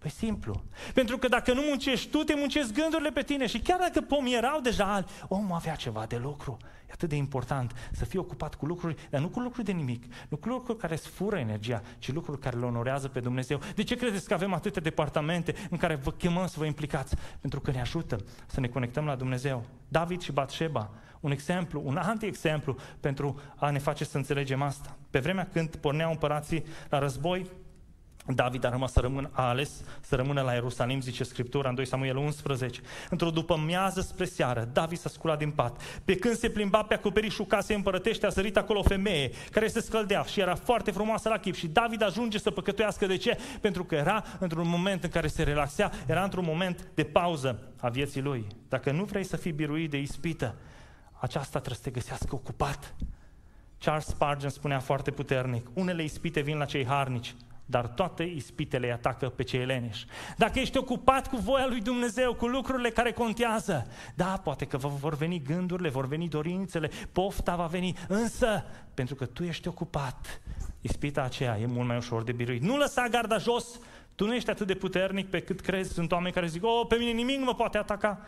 [0.00, 0.62] Păi simplu.
[0.94, 3.46] Pentru că dacă nu muncești tu, te muncesc gândurile pe tine.
[3.46, 6.56] Și chiar dacă pomii erau deja albi, omul avea ceva de lucru.
[6.88, 10.04] E atât de important să fii ocupat cu lucruri, dar nu cu lucruri de nimic,
[10.28, 13.60] nu cu lucruri care îți fură energia, ci lucruri care le onorează pe Dumnezeu.
[13.74, 17.14] De ce credeți că avem atâtea departamente în care vă chemăm să vă implicați?
[17.40, 19.64] Pentru că ne ajută să ne conectăm la Dumnezeu.
[19.88, 24.96] David și Batșeba un exemplu, un anti-exemplu pentru a ne face să înțelegem asta.
[25.10, 27.50] Pe vremea când porneau împărații la război,
[28.34, 31.86] David a rămas să rămână, a ales să rămână la Ierusalim, zice Scriptura în 2
[31.86, 32.80] Samuel 11.
[33.10, 35.82] Într-o după miază spre seară, David s-a sculat din pat.
[36.04, 39.80] Pe când se plimba pe acoperișul casei împărătește, a sărit acolo o femeie care se
[39.80, 41.54] scăldea și era foarte frumoasă la chip.
[41.54, 43.06] Și David ajunge să păcătuiască.
[43.06, 43.38] De ce?
[43.60, 47.88] Pentru că era într-un moment în care se relaxea, era într-un moment de pauză a
[47.88, 48.46] vieții lui.
[48.68, 50.54] Dacă nu vrei să fii biruit de ispită,
[51.12, 52.94] aceasta trebuie să te găsească ocupat.
[53.78, 57.34] Charles Spurgeon spunea foarte puternic, unele ispite vin la cei harnici,
[57.70, 60.06] dar toate ispitele îi atacă pe cei leneși.
[60.36, 64.88] Dacă ești ocupat cu voia lui Dumnezeu, cu lucrurile care contează, da, poate că vă
[64.88, 70.40] vor veni gândurile, vor veni dorințele, pofta va veni, însă, pentru că tu ești ocupat,
[70.80, 72.62] ispita aceea e mult mai ușor de biruit.
[72.62, 73.78] Nu lăsa garda jos,
[74.20, 75.92] tu nu ești atât de puternic pe cât crezi.
[75.92, 78.20] Sunt oameni care zic, oh, pe mine nimic nu mă poate ataca.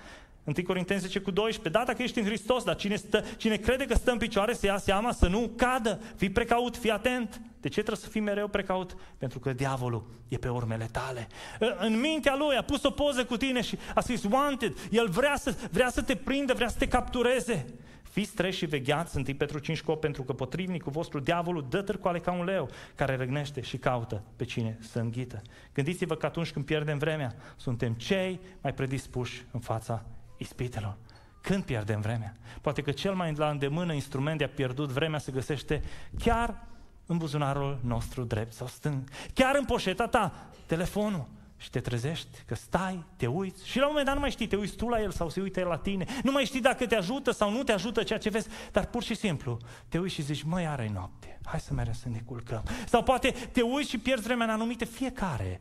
[0.44, 3.85] 1 Corinteni 10 cu 12, da, dacă ești în Hristos, dar cine, stă, cine crede
[3.85, 7.40] că stă în picioare să ia seama să nu cadă, fii precaut, fii atent.
[7.61, 8.96] De ce trebuie să fii mereu precaut?
[9.18, 11.28] Pentru că diavolul e pe urmele tale.
[11.78, 15.37] În mintea lui a pus o poză cu tine și a scris wanted, el vrea
[15.37, 17.66] să, vrea să te prindă, vrea să te captureze.
[18.12, 22.18] Fiți treși și vegheați, 1 Petru 5 cop, pentru că potrivnicul vostru, diavolul, dă târcoale
[22.18, 25.42] ca un leu, care răgnește și caută pe cine să înghită.
[25.75, 30.05] Gândiți-vă că atunci când pierdem vremea, suntem cei mai predispuși în fața
[30.37, 30.96] ispitelor.
[31.40, 32.33] Când pierdem vremea?
[32.61, 35.83] Poate că cel mai la îndemână instrument de a pierdut vremea se găsește
[36.18, 36.66] chiar
[37.07, 39.09] în buzunarul nostru drept sau stâng.
[39.35, 40.33] Chiar în poșeta ta,
[40.66, 41.27] telefonul.
[41.62, 44.46] Și te trezești că stai, te uiți și la un moment dat nu mai știi,
[44.46, 46.07] te uiți tu la el sau se uită el la tine.
[46.22, 49.03] Nu mai știi dacă te ajută sau nu te ajută ceea ce vezi, dar pur
[49.03, 52.62] și simplu te uiți și zici, măi, are noapte, hai să mergem să ne culcăm.
[52.87, 55.61] Sau poate te uiți și pierzi vremea în anumite, fiecare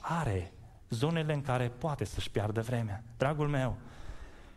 [0.00, 0.52] are
[0.88, 3.02] zonele în care poate să-și piardă vremea.
[3.16, 3.76] Dragul meu,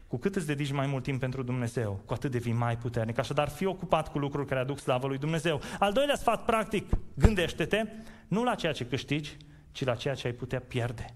[0.07, 3.17] cu cât îți dedici mai mult timp pentru Dumnezeu, cu atât devii mai puternic.
[3.17, 5.61] Așadar, fii ocupat cu lucruri care aduc slavă lui Dumnezeu.
[5.79, 7.83] Al doilea sfat practic, gândește-te
[8.27, 9.37] nu la ceea ce câștigi,
[9.71, 11.15] ci la ceea ce ai putea pierde.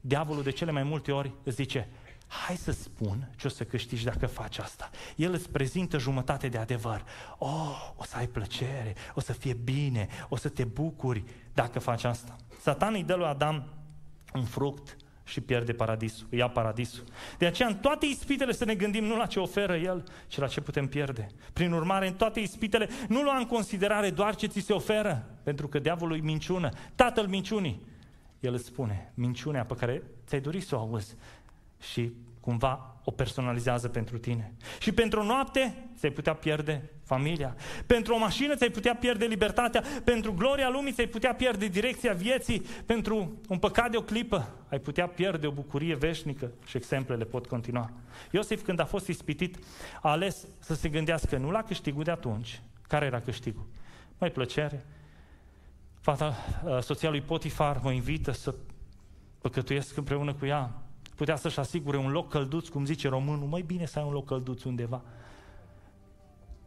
[0.00, 1.88] Diavolul de cele mai multe ori îți zice,
[2.26, 4.90] hai să spun ce o să câștigi dacă faci asta.
[5.16, 7.04] El îți prezintă jumătate de adevăr.
[7.38, 12.04] Oh, o să ai plăcere, o să fie bine, o să te bucuri dacă faci
[12.04, 12.36] asta.
[12.60, 13.64] Satan îi dă lui Adam
[14.34, 17.04] un fruct și pierde paradisul, ia paradisul.
[17.38, 20.46] De aceea, în toate ispitele să ne gândim nu la ce oferă El, ci la
[20.46, 21.26] ce putem pierde.
[21.52, 25.68] Prin urmare, în toate ispitele, nu lua în considerare doar ce ți se oferă, pentru
[25.68, 27.80] că diavolul e minciună, tatăl minciunii.
[28.40, 31.16] El îți spune minciunea pe care ți-ai dorit să o auzi
[31.80, 34.52] și cumva o personalizează pentru tine.
[34.78, 37.56] Și pentru o noapte ți-ai putea pierde familia.
[37.86, 39.82] Pentru o mașină ți-ai putea pierde libertatea.
[40.04, 42.60] Pentru gloria lumii ți-ai putea pierde direcția vieții.
[42.86, 46.50] Pentru un păcat de o clipă ai putea pierde o bucurie veșnică.
[46.66, 47.90] Și exemplele pot continua.
[48.30, 49.56] Iosif, când a fost ispitit,
[50.02, 52.60] a ales să se gândească nu la câștigul de atunci.
[52.88, 53.66] Care era câștigul?
[54.18, 54.84] Mai plăcere.
[56.06, 58.54] Fata, uh, soția lui Potifar mă invită să
[59.40, 60.82] păcătuiesc împreună cu ea
[61.14, 64.26] putea să-și asigure un loc călduț, cum zice românul, mai bine să ai un loc
[64.26, 65.02] călduț undeva.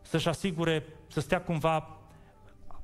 [0.02, 1.98] Să-și asigure, să stea cumva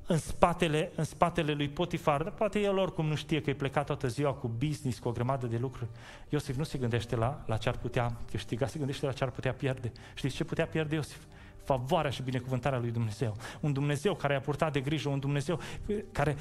[0.07, 3.85] în spatele, în spatele lui Potifar, dar poate el oricum nu știe că e plecat
[3.85, 5.89] toată ziua cu business, cu o grămadă de lucruri.
[6.29, 9.29] Iosif nu se gândește la, la ce ar putea câștiga, se gândește la ce ar
[9.29, 9.91] putea pierde.
[10.13, 11.23] Știți ce putea pierde Iosif?
[11.65, 13.35] Favoarea și binecuvântarea lui Dumnezeu.
[13.59, 15.59] Un Dumnezeu care a purtat de grijă, un Dumnezeu
[16.11, 16.35] care,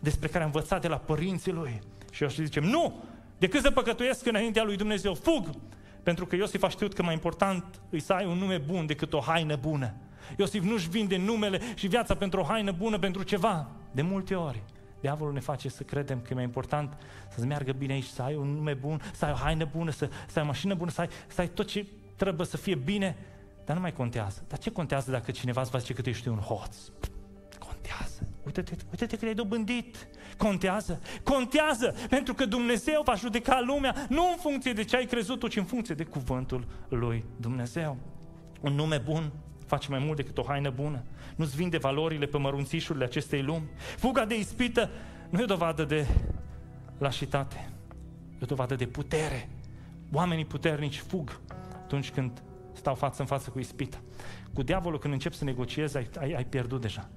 [0.00, 1.80] despre care a învățat de la părinții lui.
[2.10, 3.04] Și eu și zicem, nu!
[3.38, 5.50] Decât să păcătuiesc înaintea lui Dumnezeu, fug!
[6.02, 9.12] Pentru că Iosif a știut că mai important îi să ai un nume bun decât
[9.12, 9.94] o haină bună.
[10.36, 13.70] Iosif nu-și vinde numele și viața pentru o haină bună, pentru ceva.
[13.92, 14.62] De multe ori,
[15.00, 16.96] diavolul ne face să credem că e mai important
[17.28, 20.08] să-ți meargă bine aici, să ai un nume bun, să ai o haină bună, să,
[20.26, 21.86] să ai o mașină bună, să ai, să ai tot ce
[22.16, 23.16] trebuie să fie bine,
[23.68, 24.44] dar nu mai contează.
[24.48, 26.76] Dar ce contează dacă cineva îți va zice că tu ești un hoț?
[27.58, 28.28] Contează.
[28.44, 30.08] Uite-te, uite-te că le-ai dobândit.
[30.36, 35.38] Contează, contează, pentru că Dumnezeu va judeca lumea nu în funcție de ce ai crezut
[35.38, 37.96] tu, ci în funcție de cuvântul lui Dumnezeu.
[38.60, 39.32] Un nume bun
[39.66, 41.02] face mai mult decât o haină bună.
[41.36, 43.68] Nu-ți vinde valorile pe mărunțișurile acestei lumi.
[43.96, 44.90] Fuga de ispită
[45.30, 46.06] nu e o dovadă de
[46.98, 47.70] lașitate,
[48.32, 49.48] e o dovadă de putere.
[50.12, 51.40] Oamenii puternici fug
[51.82, 52.42] atunci când
[52.88, 54.00] stau față în față cu ispita.
[54.52, 57.08] Cu diavolul când începi să negociezi, ai, ai, ai pierdut deja.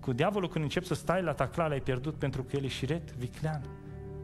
[0.00, 3.12] Cu diavolul când începi să stai la taclale, ai pierdut pentru că el e șiret,
[3.12, 3.62] viclean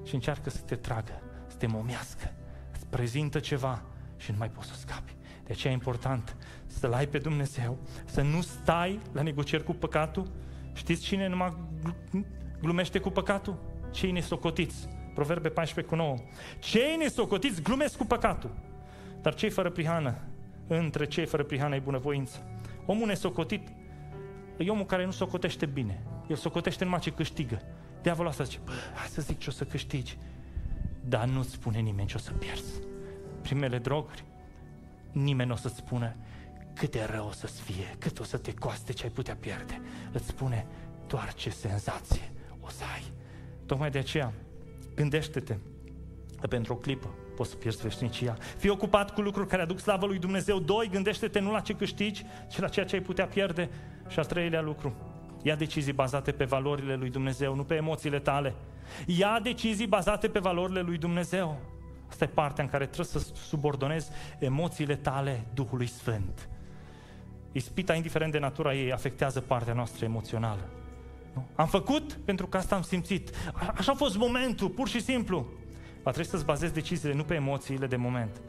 [0.05, 2.33] și încearcă să te tragă, să te momească,
[2.73, 3.83] îți prezintă ceva
[4.17, 5.17] și nu mai poți să scapi.
[5.45, 10.31] De aceea e important să-L ai pe Dumnezeu, să nu stai la negocieri cu păcatul.
[10.73, 11.57] Știți cine numai
[12.61, 13.59] glumește cu păcatul?
[13.91, 14.89] Cei nesocotiți.
[15.15, 16.17] Proverbe 14 cu 9.
[16.59, 18.55] Cei nesocotiți glumesc cu păcatul,
[19.21, 20.32] dar cei fără prihană,
[20.67, 22.47] între cei fără prihană e bunăvoință.
[22.87, 23.69] Omul nesocotit
[24.57, 26.03] e omul care nu socotește bine.
[26.29, 27.63] El socotește numai ce câștigă.
[28.03, 30.19] Diavolul asta zice, bă, hai să zic ce o să câștigi.
[31.05, 32.81] Dar nu-ți spune nimeni ce o să pierzi.
[33.43, 34.25] Primele droguri,
[35.13, 36.17] nimeni nu o să-ți spună
[36.75, 39.81] cât de rău o să-ți fie, cât o să te coste ce ai putea pierde.
[40.13, 40.67] Îți spune
[41.07, 43.13] doar ce senzație o să ai.
[43.67, 44.33] Tocmai de aceea,
[44.95, 45.57] gândește-te
[46.41, 48.37] că pentru o clipă poți să pierzi veșnicia.
[48.57, 50.59] Fii ocupat cu lucruri care aduc slavă lui Dumnezeu.
[50.59, 53.71] Doi, gândește-te nu la ce câștigi, ci la ceea ce ai putea pierde.
[54.09, 54.95] Și al treilea lucru,
[55.43, 58.55] ia decizii bazate pe valorile lui Dumnezeu, nu pe emoțiile tale.
[59.07, 61.61] Ia decizii bazate pe valorile lui Dumnezeu.
[62.09, 66.49] Asta e partea în care trebuie să subordonezi emoțiile tale Duhului Sfânt.
[67.53, 70.69] Ispita, indiferent de natura ei, afectează partea noastră emoțională.
[71.35, 71.47] Nu?
[71.55, 73.31] Am făcut pentru că asta am simțit.
[73.53, 75.47] A- așa a fost momentul, pur și simplu.
[76.03, 78.41] Va trebui să-ți bazezi deciziile nu pe emoțiile de moment,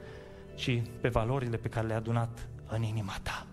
[0.56, 3.46] ci pe valorile pe care le-ai adunat în inima ta.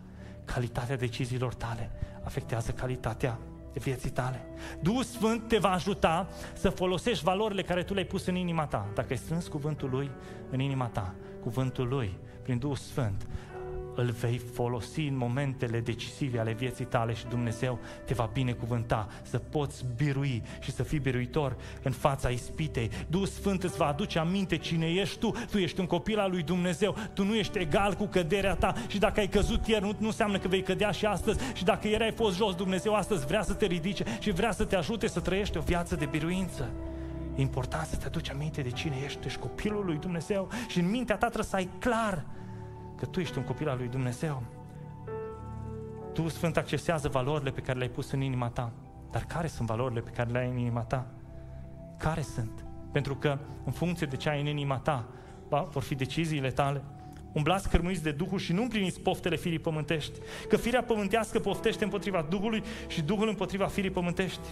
[0.44, 1.90] Calitatea deciziilor tale
[2.22, 3.38] afectează calitatea
[3.72, 4.46] vieții tale.
[4.82, 8.86] Duhul Sfânt te va ajuta să folosești valorile care tu le-ai pus în inima ta.
[8.94, 10.10] Dacă ai strâns cuvântul Lui
[10.50, 13.26] în inima ta, cuvântul Lui, prin Duhul Sfânt,
[13.94, 19.38] îl vei folosi în momentele decisive ale vieții tale și Dumnezeu te va binecuvânta să
[19.38, 22.90] poți birui și să fii biruitor în fața ispitei.
[23.08, 25.32] Duhul Sfânt îți va aduce aminte cine ești tu.
[25.50, 26.96] Tu ești un copil al lui Dumnezeu.
[27.12, 30.38] Tu nu ești egal cu căderea ta și dacă ai căzut ieri nu, nu înseamnă
[30.38, 33.54] că vei cădea și astăzi și dacă ieri ai fost jos, Dumnezeu astăzi vrea să
[33.54, 36.70] te ridice și vrea să te ajute să trăiești o viață de biruință.
[37.36, 40.78] E important să te aduci aminte de cine ești, tu ești copilul lui Dumnezeu și
[40.78, 42.24] în mintea ta trebuie să ai clar
[43.00, 44.42] că tu ești un copil al lui Dumnezeu.
[46.12, 48.72] Tu, Sfânt, accesează valorile pe care le-ai pus în inima ta.
[49.10, 51.06] Dar care sunt valorile pe care le ai în inima ta?
[51.98, 52.64] Care sunt?
[52.92, 55.08] Pentru că, în funcție de ce ai în inima ta,
[55.48, 56.82] vor fi deciziile tale.
[57.32, 60.18] Umblați cărmuiți de Duhul și nu împliniți poftele firii pământești.
[60.48, 64.48] Că firea pământească poftește împotriva Duhului și Duhul împotriva firii pământești.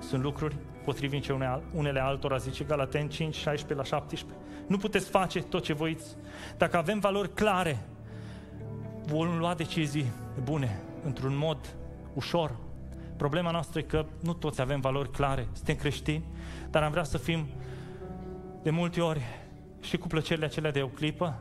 [0.00, 1.38] Sunt lucruri potrivnice
[1.74, 4.38] unele altora, zice Galaten 5, 16 la 17.
[4.68, 6.16] Nu puteți face tot ce voiți.
[6.56, 7.78] Dacă avem valori clare,
[9.06, 11.76] vom lua decizii bune, într-un mod
[12.14, 12.56] ușor.
[13.16, 16.24] Problema noastră e că nu toți avem valori clare, suntem creștini,
[16.70, 17.46] dar am vrea să fim
[18.62, 19.22] de multe ori
[19.80, 21.38] și cu plăcerile acelea de o clipă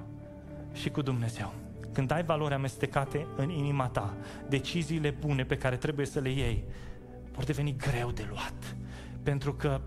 [0.73, 1.53] și cu Dumnezeu.
[1.93, 4.13] Când ai valori amestecate în inima ta,
[4.49, 6.63] deciziile bune pe care trebuie să le iei
[7.31, 8.75] vor deveni greu de luat.
[9.23, 9.81] Pentru că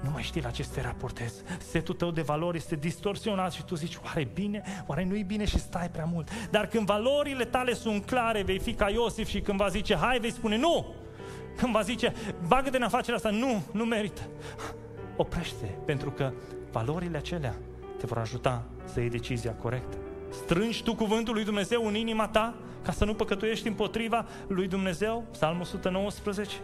[0.00, 1.42] nu mai știi la ce să te raportezi.
[1.58, 5.58] Setul tău de valori este distorsionat și tu zici, oare bine, oare nu-i bine și
[5.58, 6.28] stai prea mult.
[6.50, 10.18] Dar când valorile tale sunt clare, vei fi ca Iosif și când va zice, hai,
[10.18, 10.94] vei spune, nu!
[11.56, 12.12] Când va zice,
[12.46, 14.20] bagă-te în afacerea asta, nu, nu merită.
[15.16, 16.32] Oprește, pentru că
[16.70, 17.54] valorile acelea
[17.98, 19.96] te vor ajuta să iei decizia corectă.
[20.30, 25.24] Strângi tu cuvântul lui Dumnezeu în inima ta ca să nu păcătuiești împotriva lui Dumnezeu?
[25.30, 26.56] Psalmul 119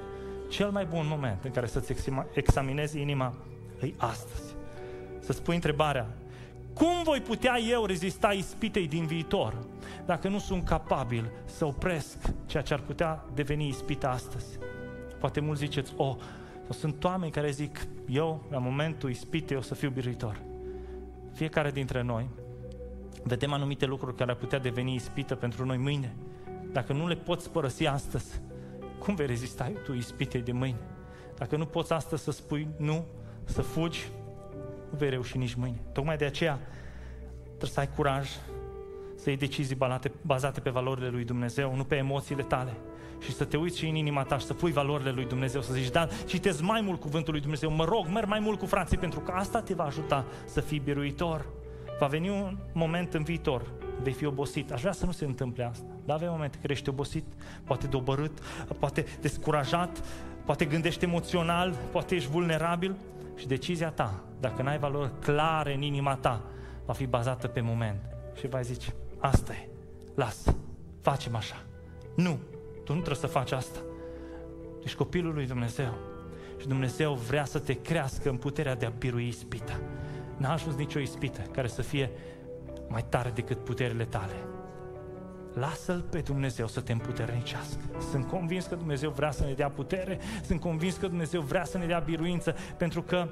[0.48, 1.94] cel mai bun moment în care să-ți
[2.32, 3.34] examinezi inima
[3.80, 4.54] îi astăzi.
[5.18, 6.08] Să-ți pui întrebarea,
[6.74, 9.56] cum voi putea eu rezista ispitei din viitor
[10.06, 14.58] dacă nu sunt capabil să opresc ceea ce ar putea deveni ispita astăzi?
[15.20, 16.16] Poate mulți ziceți, o, oh,
[16.68, 20.40] sunt oameni care zic, eu, la momentul ispitei, o să fiu biruitor.
[21.32, 22.28] Fiecare dintre noi
[23.22, 26.14] vedem anumite lucruri care ar putea deveni ispită pentru noi mâine.
[26.72, 28.40] Dacă nu le poți părăsi astăzi,
[29.04, 30.78] cum vei rezista tu ispitei de mâine?
[31.36, 33.04] Dacă nu poți astăzi să spui nu,
[33.44, 34.08] să fugi,
[34.90, 35.80] nu vei reuși nici mâine.
[35.92, 36.58] Tocmai de aceea
[37.46, 38.28] trebuie să ai curaj
[39.16, 42.76] să iei decizii bazate, bazate pe valorile lui Dumnezeu, nu pe emoțiile tale.
[43.20, 45.72] Și să te uiți și în inima ta și să pui valorile lui Dumnezeu, să
[45.72, 48.98] zici, da, citesc mai mult cuvântul lui Dumnezeu, mă rog, merg mai mult cu frații,
[48.98, 51.46] pentru că asta te va ajuta să fii biruitor.
[51.98, 53.62] Va veni un moment în viitor,
[54.02, 54.72] vei fi obosit.
[54.72, 55.93] Aș vrea să nu se întâmple asta.
[56.04, 57.24] Dar avem momente când ești obosit,
[57.64, 58.38] poate dobărât,
[58.78, 60.02] poate descurajat,
[60.44, 62.96] poate gândești emoțional, poate ești vulnerabil
[63.36, 66.42] și decizia ta, dacă n-ai valori clare în inima ta,
[66.84, 68.00] va fi bazată pe moment
[68.38, 69.68] și vai zice, asta e,
[70.14, 70.56] lasă,
[71.00, 71.62] facem așa.
[72.16, 72.38] Nu,
[72.84, 73.78] tu nu trebuie să faci asta.
[74.84, 75.94] Ești copilul lui Dumnezeu
[76.60, 79.80] și Dumnezeu vrea să te crească în puterea de a birui ispita.
[80.36, 82.10] N-a ajuns nicio ispită care să fie
[82.88, 84.34] mai tare decât puterile tale.
[85.54, 87.80] Lasă-L pe Dumnezeu să te împuternicească.
[88.10, 91.78] Sunt convins că Dumnezeu vrea să ne dea putere, sunt convins că Dumnezeu vrea să
[91.78, 93.28] ne dea biruință, pentru că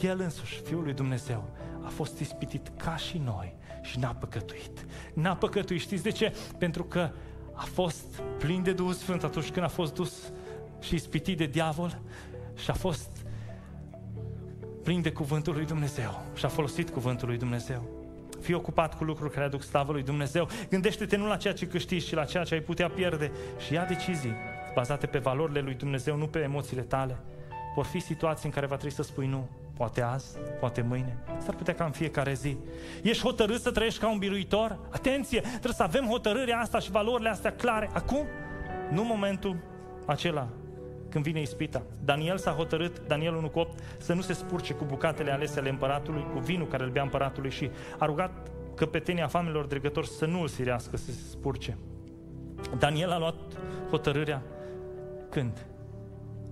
[0.00, 1.44] El însuși, Fiul lui Dumnezeu,
[1.84, 4.86] a fost ispitit ca și noi și n-a păcătuit.
[5.14, 6.34] N-a păcătuit, știți de ce?
[6.58, 7.10] Pentru că
[7.52, 10.32] a fost plin de Duhul Sfânt atunci când a fost dus
[10.80, 12.00] și ispitit de diavol
[12.54, 13.08] și a fost
[14.82, 17.99] plin de cuvântul lui Dumnezeu și a folosit cuvântul lui Dumnezeu.
[18.40, 20.48] Fii ocupat cu lucruri care aduc slavă lui Dumnezeu.
[20.70, 23.32] Gândește-te nu la ceea ce câștigi, ci la ceea ce ai putea pierde
[23.66, 24.34] și ia decizii
[24.74, 27.18] bazate pe valorile lui Dumnezeu, nu pe emoțiile tale.
[27.74, 29.48] Vor fi situații în care va trebui să spui nu.
[29.76, 32.56] Poate azi, poate mâine, s-ar putea ca în fiecare zi.
[33.02, 34.78] Ești hotărât să trăiești ca un biruitor?
[34.90, 35.40] Atenție!
[35.40, 37.90] Trebuie să avem hotărârea asta și valorile astea clare.
[37.92, 38.26] Acum,
[38.90, 39.56] nu momentul
[40.06, 40.48] acela
[41.10, 41.82] când vine ispita.
[42.04, 45.68] Daniel s-a hotărât, Daniel 1 cu 8, să nu se spurce cu bucatele alese ale
[45.68, 50.40] împăratului, cu vinul care îl bea împăratului și a rugat căpetenia famelor dregători să nu
[50.40, 51.78] îl sirească să se spurce.
[52.78, 53.34] Daniel a luat
[53.90, 54.42] hotărârea
[55.30, 55.66] când?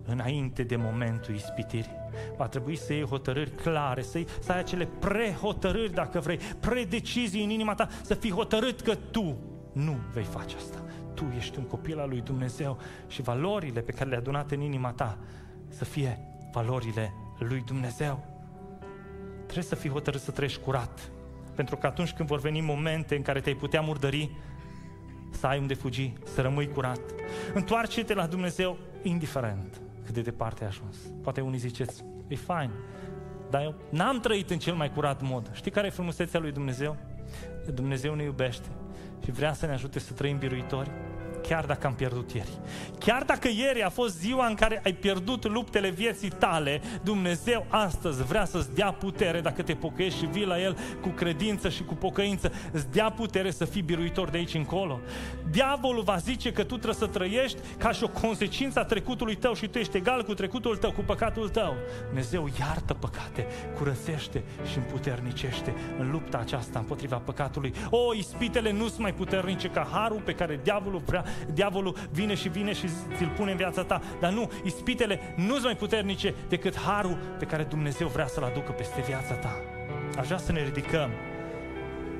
[0.04, 1.96] Înainte de momentul ispitirii.
[2.36, 7.44] Va trebui să iei hotărâri clare, să, iei, să ai acele prehotărâri, dacă vrei, predecizii
[7.44, 9.36] în inima ta, să fii hotărât că tu
[9.72, 10.88] nu vei face asta
[11.18, 14.92] tu ești un copil al lui Dumnezeu și valorile pe care le-ai adunat în inima
[14.92, 15.18] ta
[15.68, 16.18] să fie
[16.52, 18.24] valorile lui Dumnezeu.
[19.44, 21.10] Trebuie să fii hotărât să trăiești curat.
[21.54, 24.30] Pentru că atunci când vor veni momente în care te-ai putea murdări,
[25.30, 27.00] să ai unde fugi, să rămâi curat.
[27.54, 30.96] Întoarce-te la Dumnezeu, indiferent cât de departe ai ajuns.
[31.22, 32.70] Poate unii ziceți, e fain,
[33.50, 35.50] dar eu n-am trăit în cel mai curat mod.
[35.52, 36.96] Știi care e frumusețea lui Dumnezeu?
[37.74, 38.68] Dumnezeu ne iubește
[39.24, 40.90] și vrea să ne ajute să trăim biruitori
[41.49, 42.59] chiar dacă am pierdut ieri.
[42.99, 48.22] Chiar dacă ieri a fost ziua în care ai pierdut luptele vieții tale, Dumnezeu astăzi
[48.22, 51.94] vrea să-ți dea putere dacă te pocăiești și vii la El cu credință și cu
[51.94, 55.01] pocăință, îți dea putere să fii biruitor de aici încolo.
[55.51, 59.55] Diavolul va zice că tu trebuie să trăiești ca și o consecință a trecutului tău
[59.55, 61.74] și tu ești egal cu trecutul tău, cu păcatul tău.
[62.07, 63.46] Dumnezeu iartă păcate,
[63.76, 67.74] curățește și împuternicește în lupta aceasta împotriva păcatului.
[67.90, 72.49] O, ispitele nu sunt mai puternice ca harul pe care diavolul vrea diavolul vine și
[72.49, 72.86] vine și
[73.16, 74.01] ți-l pune în viața ta.
[74.20, 78.72] Dar nu, ispitele nu sunt mai puternice decât harul pe care Dumnezeu vrea să-l aducă
[78.72, 79.61] peste viața ta.
[80.18, 81.11] Aș vrea să ne ridicăm.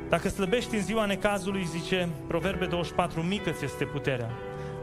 [0.09, 4.31] Dacă slăbești în ziua necazului, zice Proverbe 24, mică ți este puterea.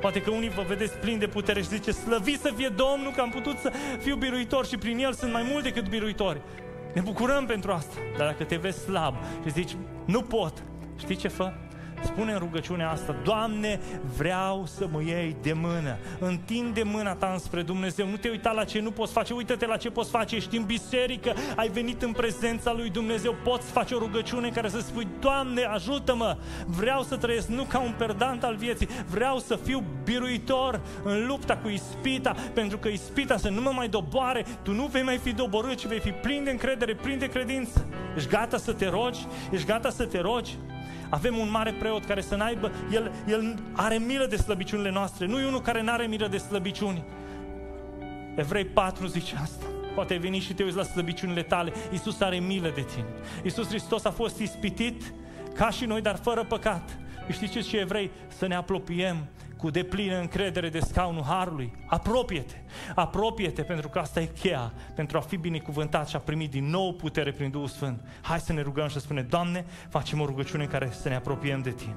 [0.02, 3.22] Poate că unii vă vedeți plini de putere și zice, slăvi să fie Domnul că
[3.22, 6.42] am putut să fiu biruitor și prin El sunt mai mult decât biruitori.
[6.94, 7.96] Ne bucurăm pentru asta.
[8.18, 9.76] Dar dacă te vezi slab și zici,
[10.06, 10.64] nu pot,
[10.98, 11.54] știi ce fă?
[12.06, 13.80] Spune în rugăciunea asta, Doamne,
[14.18, 15.97] vreau să mă iei de mână.
[16.20, 18.08] Întinde mâna ta înspre Dumnezeu.
[18.08, 20.36] Nu te uita la ce nu poți face, uită-te la ce poți face.
[20.36, 24.80] Ești în biserică, ai venit în prezența lui Dumnezeu, poți face o rugăciune care să
[24.80, 26.38] spui, Doamne, ajută-mă!
[26.66, 31.58] Vreau să trăiesc nu ca un perdant al vieții, vreau să fiu biruitor în lupta
[31.58, 35.32] cu ispita, pentru că ispita să nu mă mai doboare, tu nu vei mai fi
[35.32, 37.86] doborât, ci vei fi plin de încredere, plin de credință.
[38.16, 39.28] Ești gata să te rogi?
[39.51, 40.58] Ești gata să te rogi?
[41.16, 45.39] Avem un mare preot care să n-aibă, el, el are milă de slăbiciunile noastre, nu
[45.39, 47.03] e unul care n-are milă de slăbiciuni.
[48.36, 49.66] Evrei 4 zice asta.
[49.93, 51.74] Poate ai venit și te uiți la slăbiciunile tale.
[51.91, 53.05] Iisus are milă de tine.
[53.43, 55.13] Iisus Hristos a fost ispitit
[55.53, 56.97] ca și noi, dar fără păcat.
[57.32, 58.11] Știți ce evrei?
[58.28, 59.28] Să ne apropiem
[59.58, 61.74] cu deplină încredere de scaunul Harului.
[61.86, 62.56] Apropie-te!
[62.95, 66.93] Apropie-te pentru că asta e cheia pentru a fi binecuvântat și a primi din nou
[66.93, 68.01] putere prin Duhul Sfânt.
[68.22, 71.16] Hai să ne rugăm și să spunem, Doamne, facem o rugăciune în care să ne
[71.16, 71.95] apropiem de Tine.